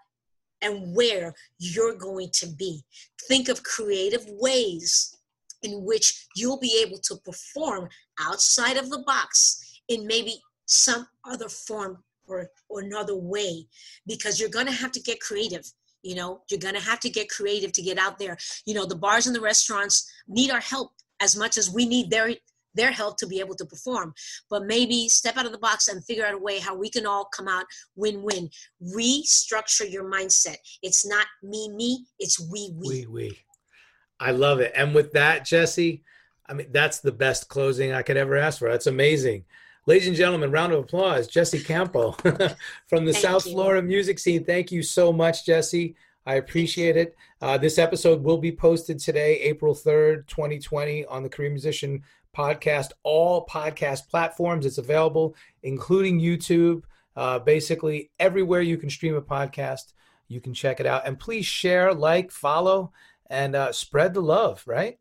and 0.61 0.94
where 0.94 1.35
you're 1.58 1.96
going 1.96 2.30
to 2.35 2.46
be. 2.46 2.85
Think 3.26 3.48
of 3.48 3.64
creative 3.64 4.24
ways 4.28 5.16
in 5.62 5.85
which 5.85 6.26
you'll 6.37 6.58
be 6.61 6.80
able 6.80 6.98
to 6.98 7.16
perform 7.16 7.88
outside 8.20 8.76
of 8.76 8.90
the 8.90 9.00
box 9.00 9.62
in 9.92 10.07
maybe 10.07 10.40
some 10.66 11.07
other 11.24 11.48
form 11.48 12.02
or, 12.26 12.48
or 12.68 12.81
another 12.81 13.16
way 13.16 13.66
because 14.07 14.40
you're 14.40 14.48
going 14.48 14.66
to 14.66 14.72
have 14.72 14.92
to 14.92 15.00
get 15.00 15.20
creative 15.20 15.64
you 16.02 16.14
know? 16.14 16.42
You're 16.50 16.61
going 16.61 16.74
to 16.74 16.81
have 16.81 17.00
to 17.00 17.11
get 17.11 17.28
creative 17.28 17.72
to 17.72 17.83
get 17.83 17.98
out 17.98 18.18
there. 18.18 18.37
You 18.66 18.74
know 18.74 18.87
the 18.87 18.96
bars 18.96 19.26
and 19.26 19.35
the 19.35 19.40
restaurants 19.40 20.11
need 20.28 20.50
our 20.50 20.61
help 20.61 20.92
as 21.20 21.37
much 21.37 21.57
as 21.57 21.72
we 21.72 21.87
need 21.87 22.11
their 22.11 22.35
their 22.74 22.90
help 22.90 23.18
to 23.18 23.26
be 23.26 23.38
able 23.38 23.55
to 23.55 23.66
perform. 23.66 24.14
But 24.50 24.64
maybe 24.64 25.09
step 25.09 25.37
out 25.37 25.46
of 25.46 25.52
the 25.52 25.59
box 25.59 25.88
and 25.88 26.05
figure 26.05 26.24
out 26.26 26.35
a 26.35 26.38
way 26.38 26.59
how 26.59 26.74
we 26.74 26.90
can 26.90 27.07
all 27.07 27.26
come 27.26 27.46
out 27.46 27.66
win-win. 27.96 28.48
Restructure 28.83 29.90
your 29.90 30.11
mindset. 30.11 30.57
It's 30.83 31.07
not 31.07 31.26
me 31.42 31.68
me 31.68 32.07
it's 32.18 32.40
we 32.50 32.72
we. 32.74 32.88
We 32.88 33.07
we. 33.07 33.38
I 34.18 34.31
love 34.31 34.61
it. 34.61 34.72
And 34.74 34.94
with 34.94 35.12
that 35.12 35.44
jessi 35.44 36.02
i 36.46 36.55
mean 36.55 36.66
that's 36.72 36.98
the 36.98 37.12
best 37.12 37.48
closing 37.48 37.92
i 37.92 38.02
could 38.02 38.16
ever 38.16 38.37
ask 38.37 38.59
for. 38.59 38.68
That's 38.68 38.88
amazing 38.88 39.44
Ladies 39.84 40.06
and 40.06 40.16
gentlemen, 40.16 40.52
round 40.52 40.72
of 40.72 40.78
applause, 40.78 41.26
Jessi 41.26 41.64
Campo 41.64 42.12
from 42.86 43.04
the 43.04 43.12
Thank 43.12 43.16
South 43.16 43.46
you. 43.46 43.52
Florida 43.52 43.82
music 43.82 44.20
scene. 44.20 44.44
Thank 44.44 44.70
you 44.70 44.80
so 44.80 45.12
much, 45.12 45.44
Jessi. 45.44 45.96
I 46.24 46.36
appreciate 46.36 46.96
it. 46.96 47.16
Uh, 47.40 47.58
this 47.58 47.78
episode 47.78 48.22
will 48.22 48.38
be 48.38 48.52
posted 48.52 49.00
today, 49.00 49.40
April 49.40 49.74
3rd, 49.74 50.28
2020, 50.28 51.04
on 51.06 51.24
the 51.24 51.28
Career 51.28 51.50
Musician 51.50 52.04
podcast, 52.36 52.90
all 53.02 53.44
podcast 53.46 54.08
platforms. 54.08 54.66
It's 54.66 54.78
available, 54.78 55.34
including 55.64 56.20
YouTube. 56.20 56.84
Uh, 57.16 57.40
basically, 57.40 58.12
everywhere 58.20 58.60
you 58.60 58.78
can 58.78 58.88
stream 58.88 59.16
a 59.16 59.20
podcast, 59.20 59.94
you 60.28 60.40
can 60.40 60.54
check 60.54 60.78
it 60.78 60.86
out. 60.86 61.08
And 61.08 61.18
please 61.18 61.44
share, 61.44 61.92
like, 61.92 62.30
follow, 62.30 62.92
and 63.28 63.56
uh, 63.56 63.72
spread 63.72 64.14
the 64.14 64.22
love, 64.22 64.62
right? 64.64 65.00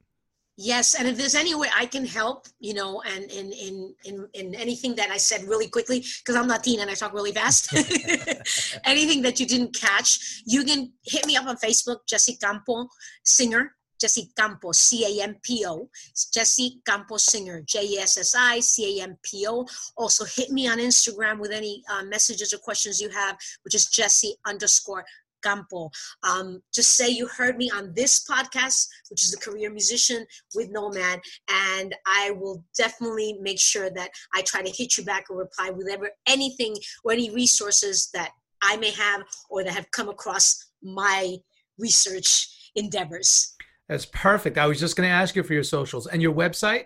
Yes, 0.58 0.96
and 0.96 1.08
if 1.08 1.18
there's 1.18 1.34
any 1.34 1.56
way 1.56 1.70
I 1.76 1.86
can 1.86 2.06
help, 2.06 2.46
you 2.60 2.74
know, 2.74 3.02
and 3.02 3.32
in 3.32 3.52
in 3.52 3.96
in, 4.04 4.28
in 4.34 4.56
anything 4.56 4.96
that 4.96 5.10
I 5.10 5.18
said 5.18 5.44
really 5.44 5.70
quickly, 5.70 6.04
because 6.20 6.36
I'm 6.36 6.48
Latina 6.48 6.82
and 6.82 6.92
I 6.92 6.94
talk 6.94 7.14
really 7.14 7.32
fast, 7.32 7.74
anything 8.86 9.22
that 9.24 9.40
you 9.40 9.46
didn't 9.46 9.74
catch, 9.74 10.44
you 10.46 10.64
can 10.64 10.92
hit 11.04 11.26
me 11.26 11.38
up 11.38 11.48
on 11.48 11.56
Facebook, 11.58 12.00
Jessi 12.12 12.40
Campo 12.40 12.88
Singer, 13.24 13.76
Jessi 14.02 14.36
Campo, 14.36 14.72
C 14.72 15.06
A 15.06 15.24
M 15.24 15.36
P 15.44 15.64
O, 15.68 15.90
Jessi 16.16 16.84
Campo 16.86 17.18
Singer, 17.18 17.62
J 17.62 17.86
E 17.86 17.98
S 18.00 18.18
S 18.18 18.36
I 18.36 18.60
C 18.60 19.00
A 19.00 19.04
M 19.04 19.18
P 19.24 19.46
O. 19.48 19.66
Also, 19.96 20.26
hit 20.26 20.52
me 20.52 20.68
on 20.68 20.80
Instagram 20.80 21.40
with 21.40 21.52
any 21.52 21.84
uh, 21.92 22.04
messages 22.04 22.54
or 22.54 22.58
questions 22.58 23.00
you 23.00 23.10
have, 23.10 23.38
which 23.64 23.76
is 23.76 23.88
Jessi 23.88 24.32
underscore 24.46 25.06
Campo. 25.42 25.90
Um, 26.24 26.62
just 26.74 26.96
say 26.96 27.10
you 27.10 27.28
heard 27.28 27.58
me 27.58 27.70
on 27.76 27.94
this 27.94 28.26
podcast, 28.26 28.88
which 29.10 29.24
is 29.24 29.32
the 29.32 29.38
Career 29.38 29.70
Musician 29.70 30.26
with 30.56 30.70
Nomad, 30.72 31.22
and 31.50 31.96
I 32.06 32.32
will 32.32 32.64
definitely 32.78 33.38
make 33.42 33.60
sure 33.60 33.90
that 33.90 34.12
I 34.34 34.42
try 34.42 34.62
to 34.62 34.72
hit 34.72 34.98
you 34.98 35.04
back 35.04 35.26
or 35.30 35.38
reply 35.38 35.70
with 35.70 35.90
ever 35.90 36.12
anything 36.28 36.76
or 37.04 37.12
any 37.12 37.30
resources 37.30 38.10
that 38.14 38.32
I 38.62 38.78
may 38.78 38.92
have 38.92 39.24
or 39.50 39.64
that 39.64 39.74
have 39.74 39.90
come 39.92 40.10
across 40.10 40.72
my 40.84 41.38
research 41.78 42.72
endeavors. 42.76 43.56
That's 43.90 44.06
perfect. 44.06 44.58
I 44.58 44.68
was 44.68 44.80
just 44.80 44.96
going 44.96 45.08
to 45.08 45.14
ask 45.14 45.36
you 45.36 45.44
for 45.44 45.54
your 45.54 45.64
socials 45.64 46.08
and 46.08 46.22
your 46.22 46.34
website. 46.34 46.86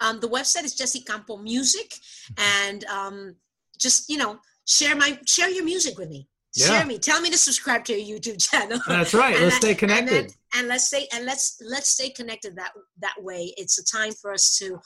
Um, 0.00 0.20
the 0.20 0.28
website 0.28 0.64
is 0.64 0.76
Jessi 0.76 1.04
Campo 1.06 1.38
Music, 1.38 1.94
and 2.36 2.84
um, 2.84 3.36
just 3.78 4.10
you 4.10 4.18
know, 4.18 4.38
share 4.66 4.94
my 4.94 5.18
share 5.26 5.48
your 5.48 5.64
music 5.64 5.98
with 5.98 6.10
me. 6.10 6.28
Yeah. 6.56 6.68
Share 6.68 6.86
me. 6.86 6.98
Tell 6.98 7.20
me 7.20 7.30
to 7.30 7.36
subscribe 7.36 7.84
to 7.84 7.92
your 7.94 8.18
YouTube 8.18 8.42
channel. 8.50 8.80
That's 8.88 9.12
right. 9.12 9.38
Let's 9.38 9.56
stay 9.56 9.70
and 9.70 9.78
connected. 9.78 10.32
And, 10.54 10.68
let's 10.68 10.86
stay 10.86 11.06
and 11.12 11.26
let's 11.26 11.60
let's 11.62 11.90
stay 11.90 12.08
connected 12.08 12.56
that 12.56 12.72
that 13.02 13.14
way. 13.18 13.52
It's 13.58 13.78
a 13.78 13.84
time 13.84 14.12
for 14.12 14.32
us 14.32 14.56
to 14.58 14.78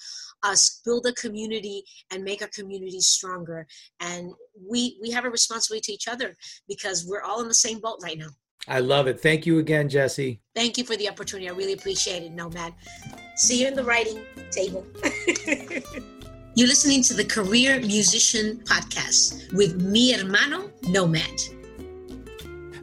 us 0.43 0.81
build 0.85 1.07
a 1.07 1.13
community 1.13 1.85
and 2.11 2.25
make 2.25 2.43
our 2.43 2.49
community 2.49 3.01
stronger. 3.01 3.67
And 4.01 4.33
we 4.69 4.99
we 5.01 5.11
have 5.13 5.25
a 5.25 5.31
responsibility 5.31 5.93
to 5.93 5.93
each 5.93 6.09
other 6.09 6.35
because 6.69 7.07
we're 7.07 7.23
all 7.23 7.41
in 7.41 7.49
the 7.49 7.55
same 7.55 7.79
boat 7.79 8.01
right 8.03 8.19
now. 8.19 8.31
I 8.69 8.81
love 8.81 9.07
it. 9.07 9.21
Thank 9.21 9.47
you 9.47 9.59
again, 9.59 9.89
Jessi. 9.89 10.41
Thank 10.55 10.77
you 10.77 10.85
for 10.85 10.97
the 10.97 11.09
opportunity. 11.09 11.49
I 11.49 11.53
really 11.53 11.73
appreciate 11.73 12.25
it, 12.25 12.33
Nomad. 12.33 12.75
See 13.37 13.63
you 13.63 13.69
in 13.69 13.75
the 13.75 13.85
writing 13.85 14.23
table. 14.51 14.85
You're 16.57 16.69
listening 16.69 17.03
to 17.05 17.15
the 17.15 17.25
Career 17.25 17.81
Musician 17.81 18.59
Podcast 18.65 19.53
with 19.55 19.81
mi 19.81 20.13
hermano, 20.13 20.71
Nomad. 20.89 21.60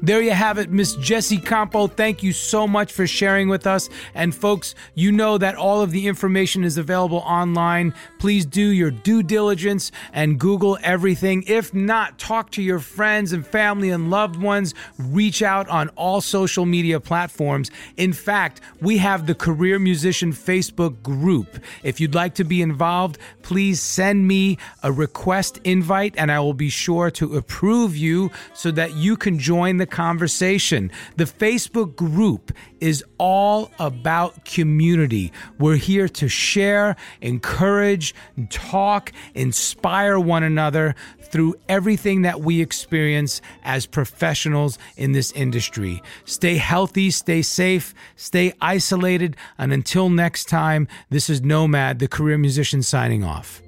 There 0.01 0.21
you 0.21 0.31
have 0.31 0.59
it, 0.59 0.69
Miss 0.69 0.95
Jessi 0.97 1.43
Campo. 1.43 1.87
Thank 1.87 2.21
you 2.21 2.31
so 2.31 2.67
much 2.67 2.93
for 2.93 3.07
sharing 3.07 3.49
with 3.49 3.65
us. 3.65 3.89
And 4.13 4.33
folks, 4.33 4.75
you 4.93 5.11
know 5.11 5.39
that 5.39 5.55
all 5.55 5.81
of 5.81 5.91
the 5.91 6.07
information 6.07 6.63
is 6.63 6.77
available 6.77 7.19
online. 7.19 7.95
Please 8.19 8.45
do 8.45 8.61
your 8.61 8.91
due 8.91 9.23
diligence 9.23 9.91
and 10.13 10.39
Google 10.39 10.77
everything. 10.83 11.43
If 11.47 11.73
not, 11.73 12.19
talk 12.19 12.51
to 12.51 12.61
your 12.61 12.77
friends 12.77 13.33
and 13.33 13.45
family 13.45 13.89
and 13.89 14.11
loved 14.11 14.35
ones. 14.35 14.75
Reach 14.99 15.41
out 15.41 15.67
on 15.69 15.89
all 15.89 16.21
social 16.21 16.67
media 16.67 16.99
platforms. 16.99 17.71
In 17.97 18.13
fact, 18.13 18.61
we 18.79 18.99
have 18.99 19.25
the 19.25 19.35
Career 19.35 19.79
Musician 19.79 20.31
Facebook 20.31 21.01
group. 21.01 21.59
If 21.81 21.99
you'd 21.99 22.15
like 22.15 22.35
to 22.35 22.43
be 22.43 22.61
involved, 22.61 23.17
please 23.41 23.81
send 23.81 24.27
me 24.27 24.59
a 24.83 24.91
request 24.91 25.59
invite 25.63 26.13
and 26.17 26.31
I 26.31 26.39
will 26.39 26.53
be 26.53 26.69
sure 26.69 27.09
to 27.11 27.35
approve 27.35 27.97
you 27.97 28.29
so 28.53 28.69
that 28.71 28.93
you 28.95 29.17
can 29.17 29.39
join 29.39 29.77
the 29.77 29.86
conversation. 29.89 30.91
The 31.15 31.25
Facebook 31.25 31.95
group 31.95 32.51
is 32.79 33.03
all 33.17 33.71
about 33.79 34.45
community. 34.45 35.31
We're 35.59 35.77
here 35.77 36.07
to 36.09 36.27
share, 36.27 36.95
encourage, 37.21 38.13
talk, 38.49 39.11
inspire 39.33 40.19
one 40.19 40.43
another 40.43 40.95
through 41.21 41.55
everything 41.67 42.21
that 42.21 42.41
we 42.41 42.61
experience 42.61 43.41
as 43.63 43.85
professionals 43.85 44.77
in 44.95 45.11
this 45.11 45.31
industry. 45.33 46.01
Stay 46.25 46.57
healthy, 46.57 47.11
stay 47.11 47.41
safe, 47.41 47.93
stay 48.15 48.53
isolated, 48.61 49.35
and 49.57 49.73
until 49.73 50.09
next 50.09 50.45
time, 50.45 50.87
this 51.09 51.29
is 51.29 51.41
Nomad, 51.41 51.99
the 51.99 52.07
career 52.07 52.37
musician, 52.37 52.81
signing 52.81 53.23
off. 53.23 53.61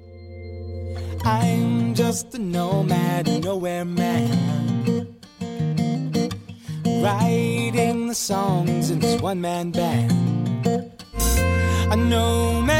I'm 1.24 1.94
just 1.94 2.34
a 2.34 2.38
nomad, 2.38 3.44
nowhere 3.44 3.84
man. 3.84 4.69
Writing 7.00 8.08
the 8.08 8.14
songs 8.14 8.90
in 8.90 8.98
this 8.98 9.20
one 9.22 9.40
man 9.40 9.70
band. 9.70 10.12
A 11.90 11.96
nomad, 11.96 12.79